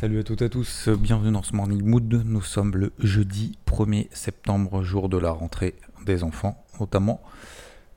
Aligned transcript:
Salut 0.00 0.20
à 0.20 0.22
toutes 0.22 0.42
et 0.42 0.44
à 0.44 0.48
tous, 0.48 0.88
bienvenue 0.90 1.32
dans 1.32 1.42
ce 1.42 1.56
Morning 1.56 1.82
Mood. 1.82 2.22
Nous 2.24 2.40
sommes 2.40 2.76
le 2.76 2.92
jeudi 3.00 3.58
1er 3.66 4.06
septembre, 4.12 4.84
jour 4.84 5.08
de 5.08 5.18
la 5.18 5.32
rentrée 5.32 5.74
des 6.06 6.22
enfants, 6.22 6.64
notamment. 6.78 7.20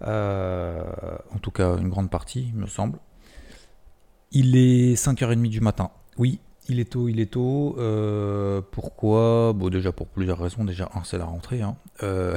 Euh, 0.02 0.84
en 1.30 1.38
tout 1.38 1.52
cas, 1.52 1.78
une 1.78 1.90
grande 1.90 2.10
partie, 2.10 2.50
il 2.56 2.60
me 2.60 2.66
semble. 2.66 2.98
Il 4.32 4.56
est 4.56 4.96
5h30 4.96 5.48
du 5.48 5.62
matin. 5.62 5.92
Oui, 6.18 6.40
il 6.68 6.80
est 6.80 6.90
tôt, 6.90 7.08
il 7.08 7.20
est 7.20 7.34
tôt. 7.34 7.76
Euh, 7.78 8.64
pourquoi? 8.72 9.54
Bon, 9.54 9.70
déjà 9.70 9.92
pour 9.92 10.08
plusieurs 10.08 10.40
raisons. 10.40 10.66
Déjà, 10.66 10.90
un, 10.96 11.04
c'est 11.04 11.20
la 11.20 11.26
rentrée. 11.26 11.62
Hein. 11.62 11.78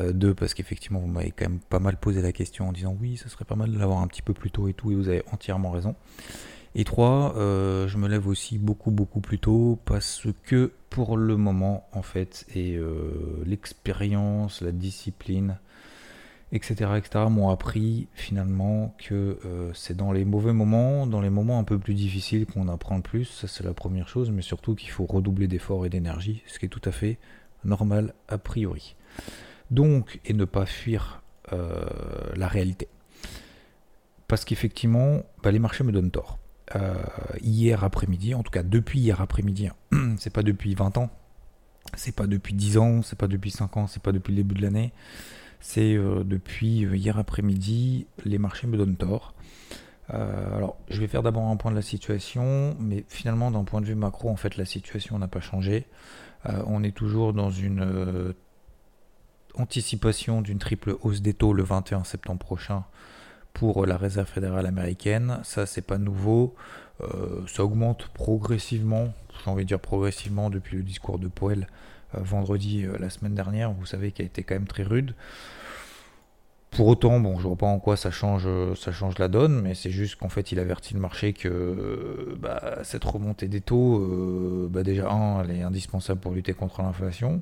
Euh, 0.00 0.12
deux, 0.12 0.34
parce 0.34 0.52
qu'effectivement, 0.52 0.98
vous 0.98 1.06
m'avez 1.06 1.30
quand 1.30 1.48
même 1.48 1.60
pas 1.60 1.78
mal 1.78 1.96
posé 1.96 2.20
la 2.20 2.32
question 2.32 2.68
en 2.68 2.72
disant 2.72 2.96
oui, 3.00 3.16
ce 3.16 3.28
serait 3.28 3.44
pas 3.44 3.54
mal 3.54 3.70
de 3.70 3.78
l'avoir 3.78 4.00
un 4.00 4.08
petit 4.08 4.20
peu 4.20 4.34
plus 4.34 4.50
tôt 4.50 4.66
et 4.66 4.74
tout, 4.74 4.90
et 4.90 4.96
vous 4.96 5.08
avez 5.08 5.22
entièrement 5.30 5.70
raison. 5.70 5.94
Et 6.78 6.84
trois, 6.84 7.32
je 7.36 7.96
me 7.96 8.06
lève 8.06 8.28
aussi 8.28 8.58
beaucoup, 8.58 8.90
beaucoup 8.90 9.20
plus 9.20 9.38
tôt 9.38 9.78
parce 9.86 10.28
que 10.44 10.72
pour 10.90 11.16
le 11.16 11.38
moment, 11.38 11.88
en 11.92 12.02
fait, 12.02 12.44
et 12.54 12.78
l'expérience, 13.46 14.60
la 14.60 14.72
discipline, 14.72 15.56
etc., 16.52 16.90
etc., 16.96 17.24
m'ont 17.28 17.50
appris 17.50 18.08
finalement 18.14 18.94
que 18.98 19.38
euh, 19.44 19.72
c'est 19.74 19.96
dans 19.96 20.12
les 20.12 20.24
mauvais 20.24 20.52
moments, 20.52 21.06
dans 21.06 21.20
les 21.20 21.30
moments 21.30 21.58
un 21.58 21.64
peu 21.64 21.78
plus 21.78 21.94
difficiles 21.94 22.46
qu'on 22.46 22.68
apprend 22.68 22.96
le 22.96 23.02
plus, 23.02 23.24
ça 23.24 23.48
c'est 23.48 23.64
la 23.64 23.74
première 23.74 24.08
chose, 24.08 24.30
mais 24.30 24.42
surtout 24.42 24.74
qu'il 24.74 24.90
faut 24.90 25.06
redoubler 25.06 25.48
d'efforts 25.48 25.86
et 25.86 25.88
d'énergie, 25.88 26.42
ce 26.46 26.58
qui 26.58 26.66
est 26.66 26.70
tout 26.70 26.82
à 26.84 26.92
fait 26.92 27.18
normal 27.64 28.14
a 28.28 28.38
priori. 28.38 28.94
Donc, 29.70 30.20
et 30.24 30.32
ne 30.32 30.44
pas 30.44 30.66
fuir 30.66 31.22
euh, 31.52 31.84
la 32.36 32.46
réalité. 32.46 32.88
Parce 34.28 34.44
qu'effectivement, 34.44 35.22
bah, 35.42 35.50
les 35.50 35.58
marchés 35.58 35.84
me 35.84 35.92
donnent 35.92 36.10
tort. 36.10 36.38
Euh, 36.74 36.94
hier 37.40 37.84
après-midi, 37.84 38.34
en 38.34 38.42
tout 38.42 38.50
cas 38.50 38.64
depuis 38.64 38.98
hier 38.98 39.20
après-midi, 39.20 39.68
c'est 40.18 40.32
pas 40.32 40.42
depuis 40.42 40.74
20 40.74 40.98
ans, 40.98 41.10
c'est 41.94 42.14
pas 42.14 42.26
depuis 42.26 42.54
10 42.54 42.78
ans, 42.78 43.02
c'est 43.02 43.18
pas 43.18 43.28
depuis 43.28 43.50
5 43.50 43.76
ans, 43.76 43.86
c'est 43.86 44.02
pas 44.02 44.12
depuis 44.12 44.32
le 44.32 44.38
début 44.38 44.56
de 44.56 44.62
l'année, 44.62 44.92
c'est 45.60 45.94
euh, 45.94 46.24
depuis 46.24 46.84
euh, 46.84 46.96
hier 46.96 47.18
après-midi, 47.18 48.06
les 48.24 48.38
marchés 48.38 48.66
me 48.66 48.76
donnent 48.76 48.96
tort. 48.96 49.34
Alors, 50.08 50.78
je 50.88 51.00
vais 51.00 51.08
faire 51.08 51.24
d'abord 51.24 51.48
un 51.48 51.56
point 51.56 51.72
de 51.72 51.76
la 51.76 51.82
situation, 51.82 52.76
mais 52.78 53.04
finalement, 53.08 53.50
d'un 53.50 53.64
point 53.64 53.80
de 53.80 53.86
vue 53.86 53.96
macro, 53.96 54.30
en 54.30 54.36
fait, 54.36 54.56
la 54.56 54.64
situation 54.64 55.18
n'a 55.18 55.26
pas 55.26 55.40
changé. 55.40 55.88
on 56.44 56.84
est 56.84 56.94
toujours 56.94 57.32
dans 57.32 57.50
une 57.50 58.32
anticipation 59.56 60.42
d'une 60.42 60.60
triple 60.60 60.96
hausse 61.02 61.22
des 61.22 61.34
taux 61.34 61.52
le 61.52 61.64
21 61.64 62.04
septembre 62.04 62.38
prochain 62.38 62.84
pour 63.56 63.86
la 63.86 63.96
Réserve 63.96 64.28
fédérale 64.28 64.66
américaine. 64.66 65.40
Ça, 65.42 65.66
c'est 65.66 65.82
pas 65.82 65.98
nouveau. 65.98 66.54
ça 67.46 67.64
augmente 67.64 68.08
progressivement, 68.08 69.12
j'ai 69.44 69.50
envie 69.50 69.64
de 69.64 69.68
dire 69.68 69.80
progressivement 69.80 70.50
depuis 70.50 70.76
le 70.76 70.82
discours 70.82 71.18
de 71.18 71.28
Powell 71.28 71.66
euh, 72.14 72.20
vendredi 72.20 72.84
euh, 72.84 72.96
la 72.98 73.10
semaine 73.10 73.34
dernière, 73.34 73.72
vous 73.72 73.86
savez, 73.86 74.12
qui 74.12 74.22
a 74.22 74.24
été 74.24 74.42
quand 74.42 74.54
même 74.54 74.66
très 74.66 74.82
rude. 74.82 75.14
Pour 76.70 76.88
autant, 76.88 77.18
bon, 77.20 77.38
je 77.38 77.46
vois 77.46 77.56
pas 77.56 77.66
en 77.66 77.78
quoi 77.78 77.96
ça 77.96 78.10
change, 78.10 78.46
ça 78.76 78.92
change 78.92 79.18
la 79.18 79.28
donne, 79.28 79.62
mais 79.62 79.74
c'est 79.74 79.90
juste 79.90 80.16
qu'en 80.16 80.28
fait, 80.28 80.52
il 80.52 80.58
avertit 80.58 80.92
le 80.92 81.00
marché 81.00 81.32
que 81.32 82.36
bah, 82.38 82.80
cette 82.82 83.04
remontée 83.04 83.48
des 83.48 83.62
taux, 83.62 83.98
euh, 83.98 84.68
bah, 84.70 84.82
déjà, 84.82 85.10
un, 85.10 85.42
elle 85.42 85.52
est 85.52 85.62
indispensable 85.62 86.20
pour 86.20 86.32
lutter 86.32 86.52
contre 86.52 86.82
l'inflation. 86.82 87.40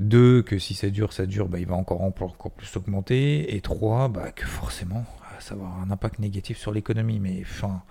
Deux, 0.00 0.42
que 0.42 0.58
si 0.58 0.74
ça 0.74 0.90
dure, 0.90 1.12
ça 1.12 1.26
dure, 1.26 1.48
bah, 1.48 1.58
il 1.58 1.66
va 1.66 1.74
encore, 1.74 2.02
encore 2.02 2.50
plus 2.52 2.76
augmenter. 2.76 3.56
Et 3.56 3.60
trois, 3.60 4.08
bah, 4.08 4.30
que 4.32 4.46
forcément, 4.46 5.04
ça 5.40 5.54
va 5.54 5.64
avoir 5.64 5.80
un 5.80 5.90
impact 5.90 6.18
négatif 6.18 6.58
sur 6.58 6.72
l'économie. 6.72 7.18
Mais 7.18 7.42
enfin, 7.42 7.82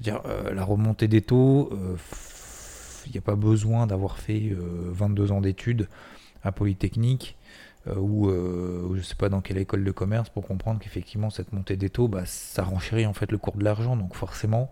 dire, 0.00 0.22
la 0.52 0.64
remontée 0.64 1.08
des 1.08 1.22
taux, 1.22 1.70
il 3.08 3.12
n'y 3.12 3.18
a 3.18 3.22
pas 3.22 3.36
besoin 3.36 3.86
d'avoir 3.86 4.18
fait 4.18 4.52
22 4.52 5.22
euh, 5.22 5.34
ans 5.34 5.40
d'études 5.40 5.88
à 6.42 6.52
Polytechnique 6.52 7.36
euh, 7.86 7.94
euh, 7.96 8.82
ou 8.82 8.94
je 8.94 8.98
ne 8.98 9.04
sais 9.04 9.14
pas 9.14 9.28
dans 9.28 9.40
quelle 9.40 9.58
école 9.58 9.84
de 9.84 9.90
commerce 9.90 10.28
pour 10.28 10.46
comprendre 10.46 10.80
qu'effectivement 10.80 11.30
cette 11.30 11.52
montée 11.52 11.76
des 11.76 11.90
taux, 11.90 12.08
bah, 12.08 12.22
ça 12.26 12.62
renchérit 12.62 13.06
en 13.06 13.14
fait 13.14 13.32
le 13.32 13.38
cours 13.38 13.56
de 13.56 13.64
l'argent. 13.64 13.96
Donc 13.96 14.14
forcément, 14.14 14.70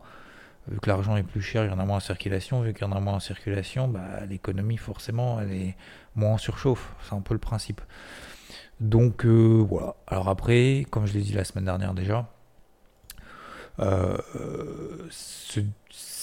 vu 0.68 0.80
que 0.80 0.88
l'argent 0.88 1.16
est 1.16 1.22
plus 1.22 1.42
cher, 1.42 1.64
il 1.64 1.70
y 1.70 1.74
en 1.74 1.78
a 1.78 1.84
moins 1.84 1.98
en 1.98 2.00
circulation. 2.00 2.60
Vu 2.62 2.72
qu'il 2.74 2.86
y 2.86 2.90
en 2.90 2.92
a 2.92 3.00
moins 3.00 3.14
en 3.14 3.20
circulation, 3.20 3.88
bah, 3.88 4.24
l'économie 4.26 4.76
forcément 4.76 5.40
elle 5.40 5.52
est 5.52 5.76
moins 6.14 6.32
en 6.34 6.38
surchauffe. 6.38 6.94
C'est 7.02 7.14
un 7.14 7.20
peu 7.20 7.34
le 7.34 7.40
principe. 7.40 7.80
Donc 8.80 9.24
voilà. 9.24 9.94
Alors 10.06 10.28
après, 10.28 10.84
comme 10.90 11.06
je 11.06 11.14
l'ai 11.14 11.22
dit 11.22 11.32
la 11.32 11.44
semaine 11.44 11.64
dernière 11.64 11.94
déjà, 11.94 12.30
ce, 13.78 15.60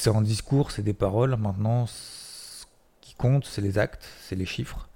c'est 0.04 0.09
un 0.09 0.22
discours, 0.22 0.72
c'est 0.72 0.81
des 0.81 0.94
paroles. 0.94 1.38
Maintenant, 1.38 1.86
ce 1.88 2.66
qui 3.00 3.16
compte, 3.16 3.46
c'est 3.46 3.62
les 3.62 3.78
actes, 3.78 4.06
c'est 4.20 4.36
les 4.36 4.46
chiffres. 4.46 4.90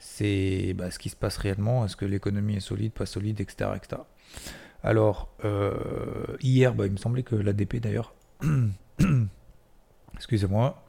C'est 0.00 0.74
bah, 0.74 0.90
ce 0.90 0.98
qui 0.98 1.08
se 1.08 1.14
passe 1.14 1.36
réellement. 1.36 1.84
Est-ce 1.84 1.96
que 1.96 2.04
l'économie 2.04 2.56
est 2.56 2.60
solide, 2.60 2.92
pas 2.92 3.06
solide, 3.06 3.40
etc. 3.40 3.70
etc. 3.76 4.02
Alors, 4.82 5.28
euh, 5.44 5.74
hier, 6.40 6.74
bah, 6.74 6.86
il 6.86 6.92
me 6.92 6.96
semblait 6.96 7.22
que 7.22 7.36
l'ADP 7.36 7.76
d'ailleurs. 7.76 8.12
Excusez-moi. 10.14 10.82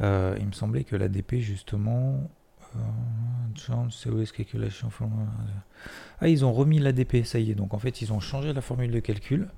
Euh, 0.00 0.36
il 0.38 0.46
me 0.46 0.52
semblait 0.52 0.84
que 0.84 0.96
l'ADP, 0.96 1.36
justement. 1.36 2.30
Euh, 2.76 2.80
ah, 6.20 6.28
ils 6.28 6.44
ont 6.44 6.52
remis 6.52 6.78
l'ADP, 6.78 7.24
ça 7.24 7.38
y 7.38 7.50
est. 7.50 7.54
Donc 7.54 7.74
en 7.74 7.78
fait, 7.78 8.02
ils 8.02 8.12
ont 8.12 8.20
changé 8.20 8.52
la 8.52 8.60
formule 8.60 8.90
de 8.90 9.00
calcul 9.00 9.48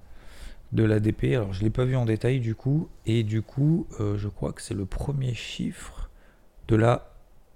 de 0.72 0.84
l'ADP. 0.84 1.34
Alors 1.34 1.52
je 1.52 1.60
ne 1.60 1.64
l'ai 1.64 1.70
pas 1.70 1.84
vu 1.84 1.96
en 1.96 2.04
détail 2.04 2.40
du 2.40 2.54
coup. 2.54 2.88
Et 3.06 3.22
du 3.22 3.42
coup, 3.42 3.86
euh, 4.00 4.16
je 4.16 4.28
crois 4.28 4.52
que 4.52 4.62
c'est 4.62 4.74
le 4.74 4.86
premier 4.86 5.34
chiffre 5.34 6.10
de 6.68 6.76
la... 6.76 7.06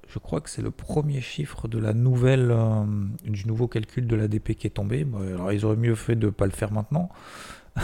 Je 0.09 0.19
crois 0.19 0.41
que 0.41 0.51
c'est 0.51 0.63
le 0.63 0.71
premier 0.71 1.21
chiffre 1.21 1.67
de 1.67 1.79
la 1.79 1.95
nouvelle, 1.95 2.51
euh, 2.51 2.85
du 3.25 3.47
nouveau 3.47 3.69
calcul 3.69 4.07
de 4.07 4.17
l'ADP 4.17 4.55
qui 4.55 4.67
est 4.67 4.71
tombé. 4.71 5.07
alors 5.15 5.53
ils 5.53 5.65
auraient 5.65 5.77
mieux 5.77 5.95
fait 5.95 6.15
de 6.17 6.27
ne 6.27 6.31
pas 6.31 6.47
le 6.47 6.53
faire 6.53 6.73
maintenant. 6.73 7.09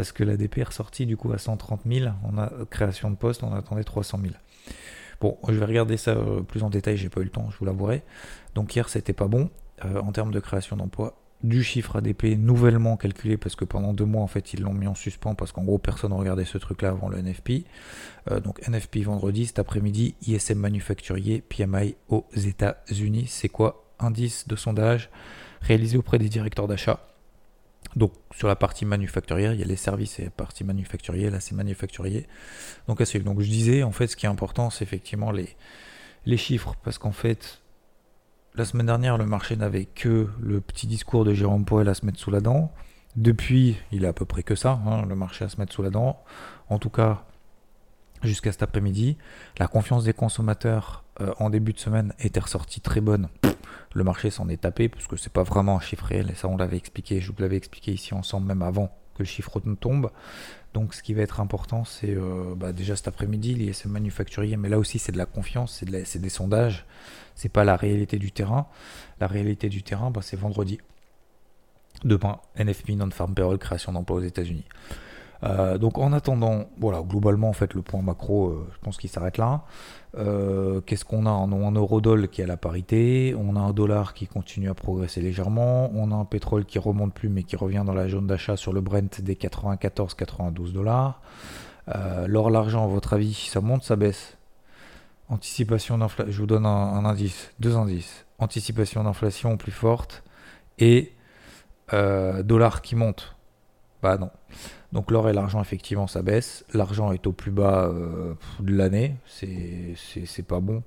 parce 0.00 0.12
que 0.12 0.24
l'ADP 0.24 0.58
est 0.58 0.64
ressorti 0.64 1.04
du 1.04 1.18
coup 1.18 1.30
à 1.30 1.36
130 1.36 1.82
000. 1.86 2.10
On 2.24 2.38
a 2.38 2.50
création 2.70 3.10
de 3.10 3.16
poste, 3.16 3.42
on 3.42 3.52
attendait 3.52 3.84
300 3.84 4.18
000. 4.22 4.32
Bon, 5.20 5.36
je 5.46 5.52
vais 5.52 5.66
regarder 5.66 5.98
ça 5.98 6.12
euh, 6.12 6.40
plus 6.40 6.62
en 6.62 6.70
détail, 6.70 6.96
j'ai 6.96 7.10
pas 7.10 7.20
eu 7.20 7.24
le 7.24 7.30
temps, 7.30 7.50
je 7.50 7.58
vous 7.58 7.66
l'avouerai. 7.66 8.02
Donc 8.54 8.74
hier, 8.74 8.88
c'était 8.88 9.12
pas 9.12 9.28
bon 9.28 9.50
en 9.82 10.12
termes 10.12 10.30
de 10.30 10.40
création 10.40 10.76
d'emploi 10.76 11.16
du 11.42 11.62
chiffre 11.62 11.96
ADP 11.96 12.38
nouvellement 12.38 12.96
calculé 12.96 13.36
parce 13.36 13.56
que 13.56 13.64
pendant 13.64 13.94
deux 13.94 14.04
mois 14.04 14.22
en 14.22 14.26
fait 14.26 14.52
ils 14.52 14.60
l'ont 14.60 14.74
mis 14.74 14.86
en 14.86 14.94
suspens 14.94 15.34
parce 15.34 15.52
qu'en 15.52 15.64
gros 15.64 15.78
personne 15.78 16.10
ne 16.10 16.16
regardait 16.16 16.44
ce 16.44 16.58
truc 16.58 16.82
là 16.82 16.90
avant 16.90 17.08
le 17.08 17.18
NFP. 17.18 17.64
Euh, 18.30 18.40
donc 18.40 18.66
NFP 18.66 18.98
vendredi, 18.98 19.46
cet 19.46 19.58
après-midi, 19.58 20.14
ISM 20.26 20.58
manufacturier, 20.58 21.42
PMI 21.42 21.96
aux 22.08 22.26
États-Unis. 22.34 23.26
C'est 23.28 23.48
quoi? 23.48 23.84
Indice 23.98 24.48
de 24.48 24.56
sondage 24.56 25.10
réalisé 25.60 25.98
auprès 25.98 26.18
des 26.18 26.28
directeurs 26.28 26.68
d'achat. 26.68 27.09
Donc 27.96 28.12
sur 28.36 28.48
la 28.48 28.56
partie 28.56 28.84
manufacturière, 28.84 29.52
il 29.52 29.60
y 29.60 29.62
a 29.62 29.66
les 29.66 29.76
services 29.76 30.18
et 30.20 30.24
la 30.24 30.30
partie 30.30 30.64
manufacturier, 30.64 31.30
là 31.30 31.40
c'est 31.40 31.54
manufacturier. 31.54 32.26
Donc. 32.86 32.98
Donc 32.98 33.40
je 33.40 33.48
disais 33.48 33.82
en 33.82 33.92
fait 33.92 34.06
ce 34.06 34.16
qui 34.16 34.26
est 34.26 34.28
important 34.28 34.70
c'est 34.70 34.84
effectivement 34.84 35.30
les, 35.30 35.56
les 36.26 36.36
chiffres 36.36 36.74
parce 36.84 36.98
qu'en 36.98 37.12
fait 37.12 37.60
la 38.56 38.64
semaine 38.64 38.86
dernière, 38.86 39.16
le 39.16 39.26
marché 39.26 39.56
n'avait 39.56 39.84
que 39.84 40.28
le 40.40 40.60
petit 40.60 40.86
discours 40.86 41.24
de 41.24 41.32
Jérôme 41.32 41.64
Powell 41.64 41.88
à 41.88 41.94
se 41.94 42.04
mettre 42.04 42.18
sous 42.18 42.30
la 42.30 42.40
dent. 42.40 42.72
Depuis, 43.16 43.76
il 43.92 44.04
est 44.04 44.08
à 44.08 44.12
peu 44.12 44.24
près 44.24 44.42
que 44.42 44.54
ça, 44.54 44.80
hein, 44.86 45.06
le 45.06 45.14
marché 45.14 45.44
à 45.44 45.48
se 45.48 45.58
mettre 45.58 45.72
sous 45.72 45.82
la 45.82 45.90
dent. 45.90 46.22
En 46.68 46.78
tout 46.78 46.90
cas, 46.90 47.24
jusqu'à 48.22 48.52
cet 48.52 48.62
après-midi, 48.62 49.16
la 49.58 49.68
confiance 49.68 50.04
des 50.04 50.12
consommateurs 50.12 51.04
euh, 51.20 51.32
en 51.38 51.50
début 51.50 51.72
de 51.72 51.78
semaine 51.78 52.12
était 52.18 52.40
ressortie 52.40 52.80
très 52.80 53.00
bonne. 53.00 53.28
Le 53.94 54.04
marché 54.04 54.30
s'en 54.30 54.48
est 54.48 54.60
tapé 54.62 54.88
parce 54.88 55.06
que 55.06 55.16
c'est 55.16 55.32
pas 55.32 55.42
vraiment 55.42 55.76
un 55.76 55.80
chiffre 55.80 56.04
réel 56.04 56.30
et 56.30 56.34
ça 56.34 56.48
on 56.48 56.56
l'avait 56.56 56.76
expliqué, 56.76 57.20
je 57.20 57.32
vous 57.32 57.38
l'avais 57.40 57.56
expliqué 57.56 57.92
ici 57.92 58.14
ensemble 58.14 58.46
même 58.46 58.62
avant 58.62 58.88
que 59.14 59.20
le 59.20 59.24
chiffre 59.24 59.60
ne 59.64 59.74
tombe. 59.74 60.10
Donc 60.72 60.94
ce 60.94 61.02
qui 61.02 61.14
va 61.14 61.22
être 61.22 61.40
important, 61.40 61.84
c'est 61.84 62.14
euh, 62.14 62.54
bah, 62.56 62.72
déjà 62.72 62.94
cet 62.94 63.08
après-midi 63.08 63.54
l'ISM 63.54 63.90
manufacturier, 63.90 64.56
mais 64.56 64.68
là 64.68 64.78
aussi 64.78 64.98
c'est 64.98 65.12
de 65.12 65.18
la 65.18 65.26
confiance, 65.26 65.82
c'est 66.04 66.20
des 66.20 66.28
sondages, 66.28 66.86
c'est 67.34 67.48
pas 67.48 67.64
la 67.64 67.76
réalité 67.76 68.18
du 68.18 68.30
terrain. 68.30 68.66
La 69.20 69.26
réalité 69.26 69.68
du 69.68 69.82
terrain, 69.82 70.10
bah, 70.10 70.20
c'est 70.22 70.38
vendredi. 70.38 70.78
Demain, 72.04 72.38
NFP, 72.56 72.90
Non-Farm 72.90 73.34
Payroll, 73.34 73.58
création 73.58 73.92
d'emplois 73.92 74.18
aux 74.18 74.22
États-Unis. 74.22 74.64
Euh, 75.42 75.78
donc 75.78 75.98
en 75.98 76.12
attendant, 76.12 76.66
voilà, 76.78 77.00
globalement 77.02 77.48
en 77.48 77.52
fait 77.52 77.72
le 77.74 77.82
point 77.82 78.02
macro, 78.02 78.48
euh, 78.48 78.68
je 78.74 78.78
pense 78.80 78.98
qu'il 78.98 79.10
s'arrête 79.10 79.38
là. 79.38 79.62
Euh, 80.18 80.80
qu'est-ce 80.80 81.04
qu'on 81.04 81.24
a? 81.26 81.30
On 81.30 81.52
a 81.52 81.66
un 81.66 81.72
euro-dollar 81.72 82.28
qui 82.28 82.42
est 82.42 82.46
la 82.46 82.56
parité, 82.56 83.34
on 83.38 83.56
a 83.56 83.60
un 83.60 83.72
dollar 83.72 84.12
qui 84.12 84.26
continue 84.26 84.68
à 84.68 84.74
progresser 84.74 85.20
légèrement, 85.20 85.90
on 85.94 86.10
a 86.12 86.14
un 86.14 86.24
pétrole 86.24 86.64
qui 86.64 86.78
remonte 86.78 87.14
plus 87.14 87.28
mais 87.28 87.42
qui 87.42 87.56
revient 87.56 87.84
dans 87.86 87.94
la 87.94 88.08
zone 88.08 88.26
d'achat 88.26 88.56
sur 88.56 88.72
le 88.72 88.80
Brent 88.80 89.20
des 89.20 89.34
94-92 89.34 90.72
dollars. 90.72 91.20
L'or, 92.26 92.50
l'argent, 92.50 92.84
à 92.84 92.86
votre 92.86 93.14
avis, 93.14 93.34
ça 93.34 93.60
monte, 93.60 93.82
ça 93.82 93.96
baisse? 93.96 94.36
Anticipation 95.28 95.98
d'inflation, 95.98 96.32
je 96.32 96.38
vous 96.40 96.46
donne 96.46 96.64
un, 96.64 97.04
indice, 97.04 97.50
deux 97.58 97.76
indices. 97.76 98.26
Anticipation 98.38 99.02
d'inflation 99.02 99.56
plus 99.56 99.72
forte 99.72 100.22
et 100.78 101.12
dollar 101.90 102.82
qui 102.82 102.94
monte. 102.94 103.34
Bah 104.02 104.18
non. 104.18 104.30
Donc 104.92 105.10
l'or 105.10 105.28
et 105.28 105.32
l'argent, 105.32 105.60
effectivement, 105.60 106.06
ça 106.06 106.22
baisse. 106.22 106.64
L'argent 106.74 107.12
est 107.12 107.26
au 107.26 107.32
plus 107.32 107.52
bas 107.52 107.84
euh, 107.84 108.34
de 108.58 108.74
l'année. 108.74 109.16
C'est 109.26 110.46
pas 110.46 110.60
bon 110.60 110.82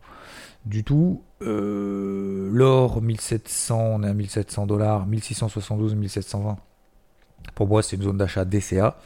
du 0.65 0.83
tout. 0.83 1.23
Euh, 1.41 2.49
l'or, 2.51 3.01
1700, 3.01 3.79
on 3.79 4.03
est 4.03 4.07
à 4.07 4.13
1700 4.13 4.67
dollars. 4.67 5.05
1672, 5.05 5.95
1720. 5.95 6.57
Pour 7.55 7.67
moi, 7.67 7.83
c'est 7.83 7.95
une 7.95 8.03
zone 8.03 8.17
d'achat 8.17 8.45
DCA. 8.45 8.97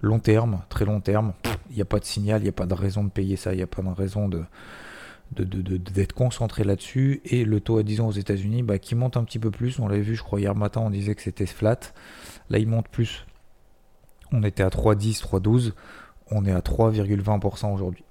Long 0.00 0.18
terme, 0.18 0.62
très 0.68 0.84
long 0.84 1.00
terme. 1.00 1.32
Il 1.70 1.76
n'y 1.76 1.82
a 1.82 1.86
pas 1.86 1.98
de 1.98 2.04
signal, 2.04 2.40
il 2.40 2.44
n'y 2.44 2.50
a 2.50 2.52
pas 2.52 2.66
de 2.66 2.74
raison 2.74 3.04
de 3.04 3.10
payer 3.10 3.36
ça, 3.36 3.52
il 3.52 3.56
n'y 3.56 3.62
a 3.62 3.66
pas 3.66 3.82
de 3.82 3.88
raison 3.88 4.28
de 4.28 4.42
d'être 5.30 6.14
concentré 6.14 6.64
là-dessus 6.64 7.20
et 7.26 7.44
le 7.44 7.60
taux 7.60 7.76
à 7.76 7.82
10 7.82 8.00
ans 8.00 8.06
aux 8.08 8.12
États-Unis 8.12 8.62
bah, 8.62 8.78
qui 8.78 8.94
monte 8.94 9.18
un 9.18 9.24
petit 9.24 9.38
peu 9.38 9.50
plus. 9.50 9.78
On 9.78 9.86
l'avait 9.86 10.00
vu, 10.00 10.16
je 10.16 10.22
crois, 10.22 10.40
hier 10.40 10.54
matin, 10.54 10.80
on 10.80 10.88
disait 10.88 11.14
que 11.14 11.20
c'était 11.20 11.44
flat. 11.44 11.78
Là, 12.48 12.58
il 12.58 12.66
monte 12.66 12.88
plus. 12.88 13.26
On 14.32 14.42
était 14.42 14.62
à 14.62 14.68
3,10, 14.68 15.20
3,12. 15.22 15.72
On 16.30 16.44
est 16.44 16.52
à 16.52 16.60
3,20% 16.60 17.72
aujourd'hui. 17.72 18.04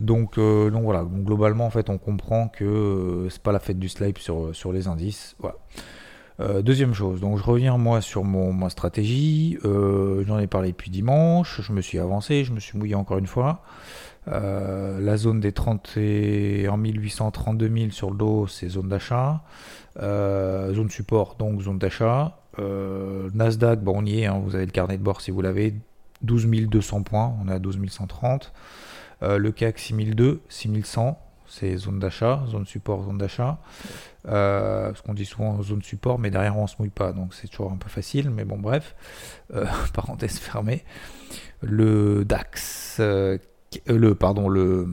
Donc, 0.00 0.36
euh, 0.38 0.70
voilà, 0.72 1.04
globalement 1.04 1.66
en 1.66 1.70
fait 1.70 1.88
on 1.88 1.96
comprend 1.96 2.48
que 2.48 2.64
euh, 2.64 3.30
c'est 3.30 3.42
pas 3.42 3.52
la 3.52 3.58
fête 3.58 3.78
du 3.78 3.88
slide 3.88 4.18
sur, 4.18 4.54
sur 4.54 4.72
les 4.72 4.88
indices. 4.88 5.36
Voilà. 5.38 5.56
Euh, 6.38 6.60
deuxième 6.60 6.92
chose, 6.92 7.22
donc 7.22 7.38
je 7.38 7.42
reviens 7.42 7.78
moi 7.78 8.02
sur 8.02 8.22
mon, 8.22 8.52
ma 8.52 8.68
stratégie. 8.68 9.58
J'en 9.64 10.38
ai 10.38 10.46
parlé 10.46 10.68
depuis 10.68 10.90
dimanche. 10.90 11.62
Je 11.62 11.72
me 11.72 11.80
suis 11.80 11.98
avancé, 11.98 12.44
je 12.44 12.52
me 12.52 12.60
suis 12.60 12.76
mouillé 12.76 12.94
encore 12.94 13.16
une 13.18 13.26
fois. 13.26 13.62
La 14.26 15.16
zone 15.16 15.40
des 15.40 15.52
31 15.52 16.76
800, 16.76 17.30
32 17.30 17.70
000 17.78 17.90
sur 17.90 18.10
le 18.10 18.16
dos, 18.16 18.46
c'est 18.46 18.68
zone 18.68 18.88
d'achat. 18.88 19.42
zone 20.00 20.90
support, 20.90 21.36
donc 21.38 21.62
zone 21.62 21.78
d'achat. 21.78 22.38
Euh, 22.58 23.30
Nasdaq, 23.34 23.80
bon, 23.80 23.98
on 23.98 24.06
y 24.06 24.20
est, 24.20 24.26
hein, 24.26 24.40
vous 24.42 24.54
avez 24.54 24.66
le 24.66 24.72
carnet 24.72 24.96
de 24.96 25.02
bord 25.02 25.20
si 25.20 25.30
vous 25.30 25.42
l'avez. 25.42 25.74
12 26.22 26.46
200 26.46 27.02
points, 27.02 27.36
on 27.42 27.48
est 27.48 27.52
à 27.52 27.58
12 27.58 27.78
130. 27.88 28.52
Euh, 29.22 29.38
le 29.38 29.52
CAC 29.52 29.78
6002, 29.78 30.40
6100, 30.48 31.18
c'est 31.46 31.76
zone 31.76 31.98
d'achat, 31.98 32.44
zone 32.48 32.64
support, 32.64 33.04
zone 33.04 33.18
d'achat. 33.18 33.58
Euh, 34.26 34.94
ce 34.94 35.02
qu'on 35.02 35.14
dit 35.14 35.26
souvent 35.26 35.62
zone 35.62 35.82
support, 35.82 36.18
mais 36.18 36.30
derrière 36.30 36.56
on 36.56 36.66
se 36.66 36.76
mouille 36.78 36.88
pas, 36.88 37.12
donc 37.12 37.34
c'est 37.34 37.48
toujours 37.48 37.70
un 37.70 37.76
peu 37.76 37.88
facile, 37.88 38.30
mais 38.30 38.44
bon, 38.44 38.58
bref, 38.58 38.96
parenthèse 39.92 40.38
fermée. 40.38 40.84
Le 41.60 42.24
DAX, 42.24 43.00
le, 43.86 44.14
pardon, 44.14 44.48
le, 44.48 44.88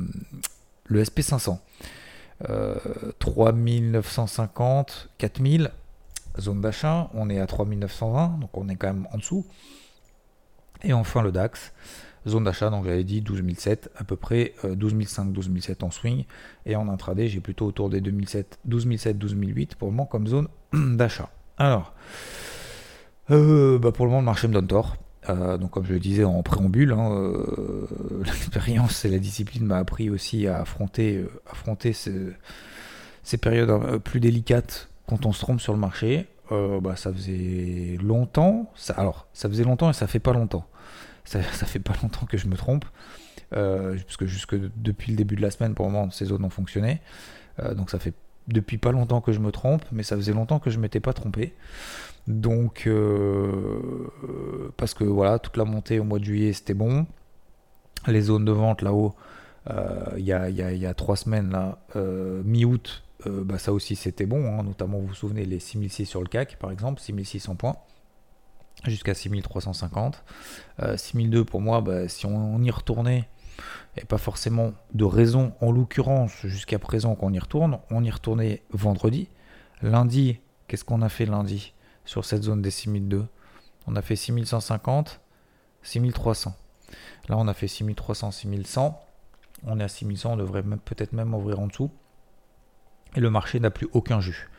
le 0.86 1.04
SP500, 1.04 1.58
3950, 3.20 5.10
4000 5.18 5.72
zone 6.40 6.62
d'achat, 6.62 7.10
on 7.14 7.30
est 7.30 7.40
à 7.40 7.48
3920, 7.48 8.40
donc 8.40 8.58
on 8.58 8.70
est 8.70 8.76
quand 8.76 8.88
même 8.88 9.08
en 9.12 9.18
dessous. 9.18 9.46
Et 10.84 10.94
enfin 10.94 11.22
le 11.22 11.32
DAX, 11.32 11.74
zone 12.28 12.44
d'achat, 12.44 12.70
donc 12.70 12.86
j'avais 12.86 13.04
dit 13.04 13.22
12007, 13.22 13.92
à 13.96 14.04
peu 14.04 14.16
près 14.16 14.54
12005, 14.64 15.24
euh, 15.24 15.32
12007 15.32 15.84
en 15.84 15.92
swing. 15.92 16.26
Et 16.66 16.76
en 16.76 16.90
intraday, 16.90 17.28
j'ai 17.28 17.40
plutôt 17.40 17.66
autour 17.66 17.90
des 17.90 18.02
2007, 18.02 18.60
12007, 18.66 19.18
12008 19.18 19.76
pour 19.76 19.88
le 19.88 19.94
moment 19.94 20.06
comme 20.06 20.28
zone 20.28 20.48
d'achat. 20.74 21.30
Alors, 21.58 21.94
euh, 23.32 23.80
bah, 23.80 23.92
pour 23.92 24.06
le 24.06 24.12
moment, 24.12 24.22
le 24.22 24.26
marché 24.26 24.48
me 24.48 24.54
donne 24.54 24.68
tort. 24.68 24.98
Euh, 25.30 25.58
donc 25.58 25.72
comme 25.72 25.86
je 25.86 25.94
le 25.94 26.00
disais 26.00 26.24
en 26.24 26.44
préambule, 26.44 26.92
hein, 26.92 27.34
l'expérience 28.26 29.06
et 29.06 29.10
la 29.10 29.20
discipline 29.20 29.66
m'a 29.66 29.78
appris 29.78 30.10
aussi 30.10 30.48
à 30.48 30.62
affronter, 30.62 31.26
affronter 31.50 31.94
ces 31.94 33.38
périodes 33.38 34.00
plus 34.00 34.20
délicates 34.20 34.90
quand 35.08 35.26
on 35.26 35.32
se 35.32 35.40
trompe 35.40 35.62
sur 35.62 35.74
le 35.74 35.80
marché, 35.80 36.28
euh, 36.52 36.80
bah, 36.80 36.96
ça 36.96 37.12
faisait 37.12 37.98
longtemps. 38.02 38.72
Ça, 38.76 38.94
alors, 38.94 39.28
ça 39.34 39.50
faisait 39.50 39.64
longtemps 39.64 39.90
et 39.90 39.94
ça 39.94 40.08
fait 40.08 40.20
pas 40.20 40.34
longtemps. 40.34 40.66
Ça, 41.26 41.42
fait 41.42 41.80
pas 41.80 41.94
longtemps 42.04 42.26
que 42.26 42.38
je 42.38 42.48
me 42.48 42.58
trompe. 42.58 42.84
Euh, 43.54 43.96
parce 43.96 44.18
que 44.18 44.26
jusque 44.26 44.56
depuis 44.76 45.12
le 45.12 45.18
début 45.18 45.38
de 45.38 45.42
la 45.42 45.52
semaine, 45.52 45.74
pour 45.74 45.86
le 45.86 45.92
moment, 45.94 46.12
ces 46.12 46.26
zones 46.26 46.44
ont 46.44 46.50
fonctionné. 46.50 47.00
Euh, 47.60 47.74
donc 47.74 47.90
ça 47.90 47.98
fait 47.98 48.14
depuis 48.50 48.78
pas 48.78 48.92
longtemps 48.92 49.22
que 49.22 49.32
je 49.32 49.40
me 49.40 49.52
trompe, 49.52 49.84
mais 49.94 50.04
ça 50.04 50.18
faisait 50.18 50.34
longtemps 50.34 50.60
que 50.60 50.70
je 50.70 50.80
m'étais 50.80 51.00
pas 51.00 51.14
trompé. 51.14 51.54
Donc, 52.28 52.90
parce 54.78 54.94
que 54.94 55.04
voilà, 55.04 55.40
toute 55.40 55.58
la 55.58 55.66
montée 55.66 56.00
au 56.00 56.04
mois 56.04 56.20
de 56.20 56.24
juillet, 56.24 56.54
c'était 56.54 56.74
bon. 56.74 57.06
Les 58.08 58.22
zones 58.22 58.46
de 58.46 58.52
vente 58.52 58.82
là-haut, 58.82 59.14
il 60.18 60.24
y, 60.24 60.32
a, 60.32 60.94
trois 60.94 61.16
semaines, 61.18 61.52
là, 61.52 61.78
mi-août, 62.44 63.04
euh, 63.28 63.44
bah, 63.44 63.58
ça 63.58 63.72
aussi 63.74 63.96
c'était 63.96 64.26
bon, 64.26 64.46
hein. 64.48 64.64
notamment 64.64 65.00
vous 65.00 65.08
vous 65.08 65.14
souvenez 65.14 65.46
les 65.46 65.60
6006 65.60 66.06
sur 66.06 66.22
le 66.22 66.28
CAC 66.28 66.58
par 66.58 66.72
exemple, 66.72 67.00
6600 67.00 67.56
points 67.56 67.76
jusqu'à 68.86 69.14
6350. 69.14 70.24
6002 70.98 71.40
euh, 71.40 71.44
pour 71.46 71.62
moi, 71.62 71.82
bah, 71.82 72.10
si 72.10 72.26
on, 72.26 72.62
y 72.62 72.72
retournait, 72.72 73.30
et 73.96 74.04
pas 74.04 74.18
forcément 74.18 74.74
de 74.94 75.06
raison 75.06 75.54
en 75.62 75.72
l'occurrence 75.72 76.34
jusqu'à 76.44 76.80
présent 76.80 77.16
qu'on 77.16 77.32
y 77.32 77.40
retourne, 77.40 77.78
on 77.92 78.04
y 78.04 78.10
retournait 78.10 78.64
vendredi. 78.72 79.30
Lundi, 79.82 80.40
qu'est-ce 80.68 80.84
qu'on 80.84 81.02
a 81.02 81.10
fait 81.10 81.26
lundi? 81.26 81.74
Sur 82.06 82.26
cette 82.26 82.44
zone 82.44 82.62
des 82.62 82.72
6002 82.72 83.26
On 83.88 83.96
a 83.96 84.02
fait 84.02 84.16
6150, 84.16 85.20
6300. 85.84 86.56
Là 87.30 87.38
on 87.38 87.48
a 87.48 87.54
fait 87.54 87.68
6300, 87.68 88.32
6100. 88.32 89.00
On 89.66 89.80
est 89.80 89.84
à 89.84 89.88
6100, 89.88 90.34
on 90.34 90.38
devrait 90.38 90.64
peut-être 90.64 91.14
même 91.14 91.34
ouvrir 91.34 91.60
en 91.60 91.68
dessous 91.68 91.92
et 93.16 93.20
le 93.20 93.30
marché 93.30 93.60
n'a 93.60 93.72
plus 93.72 93.88
aucun 93.94 94.20
jus. 94.20 94.50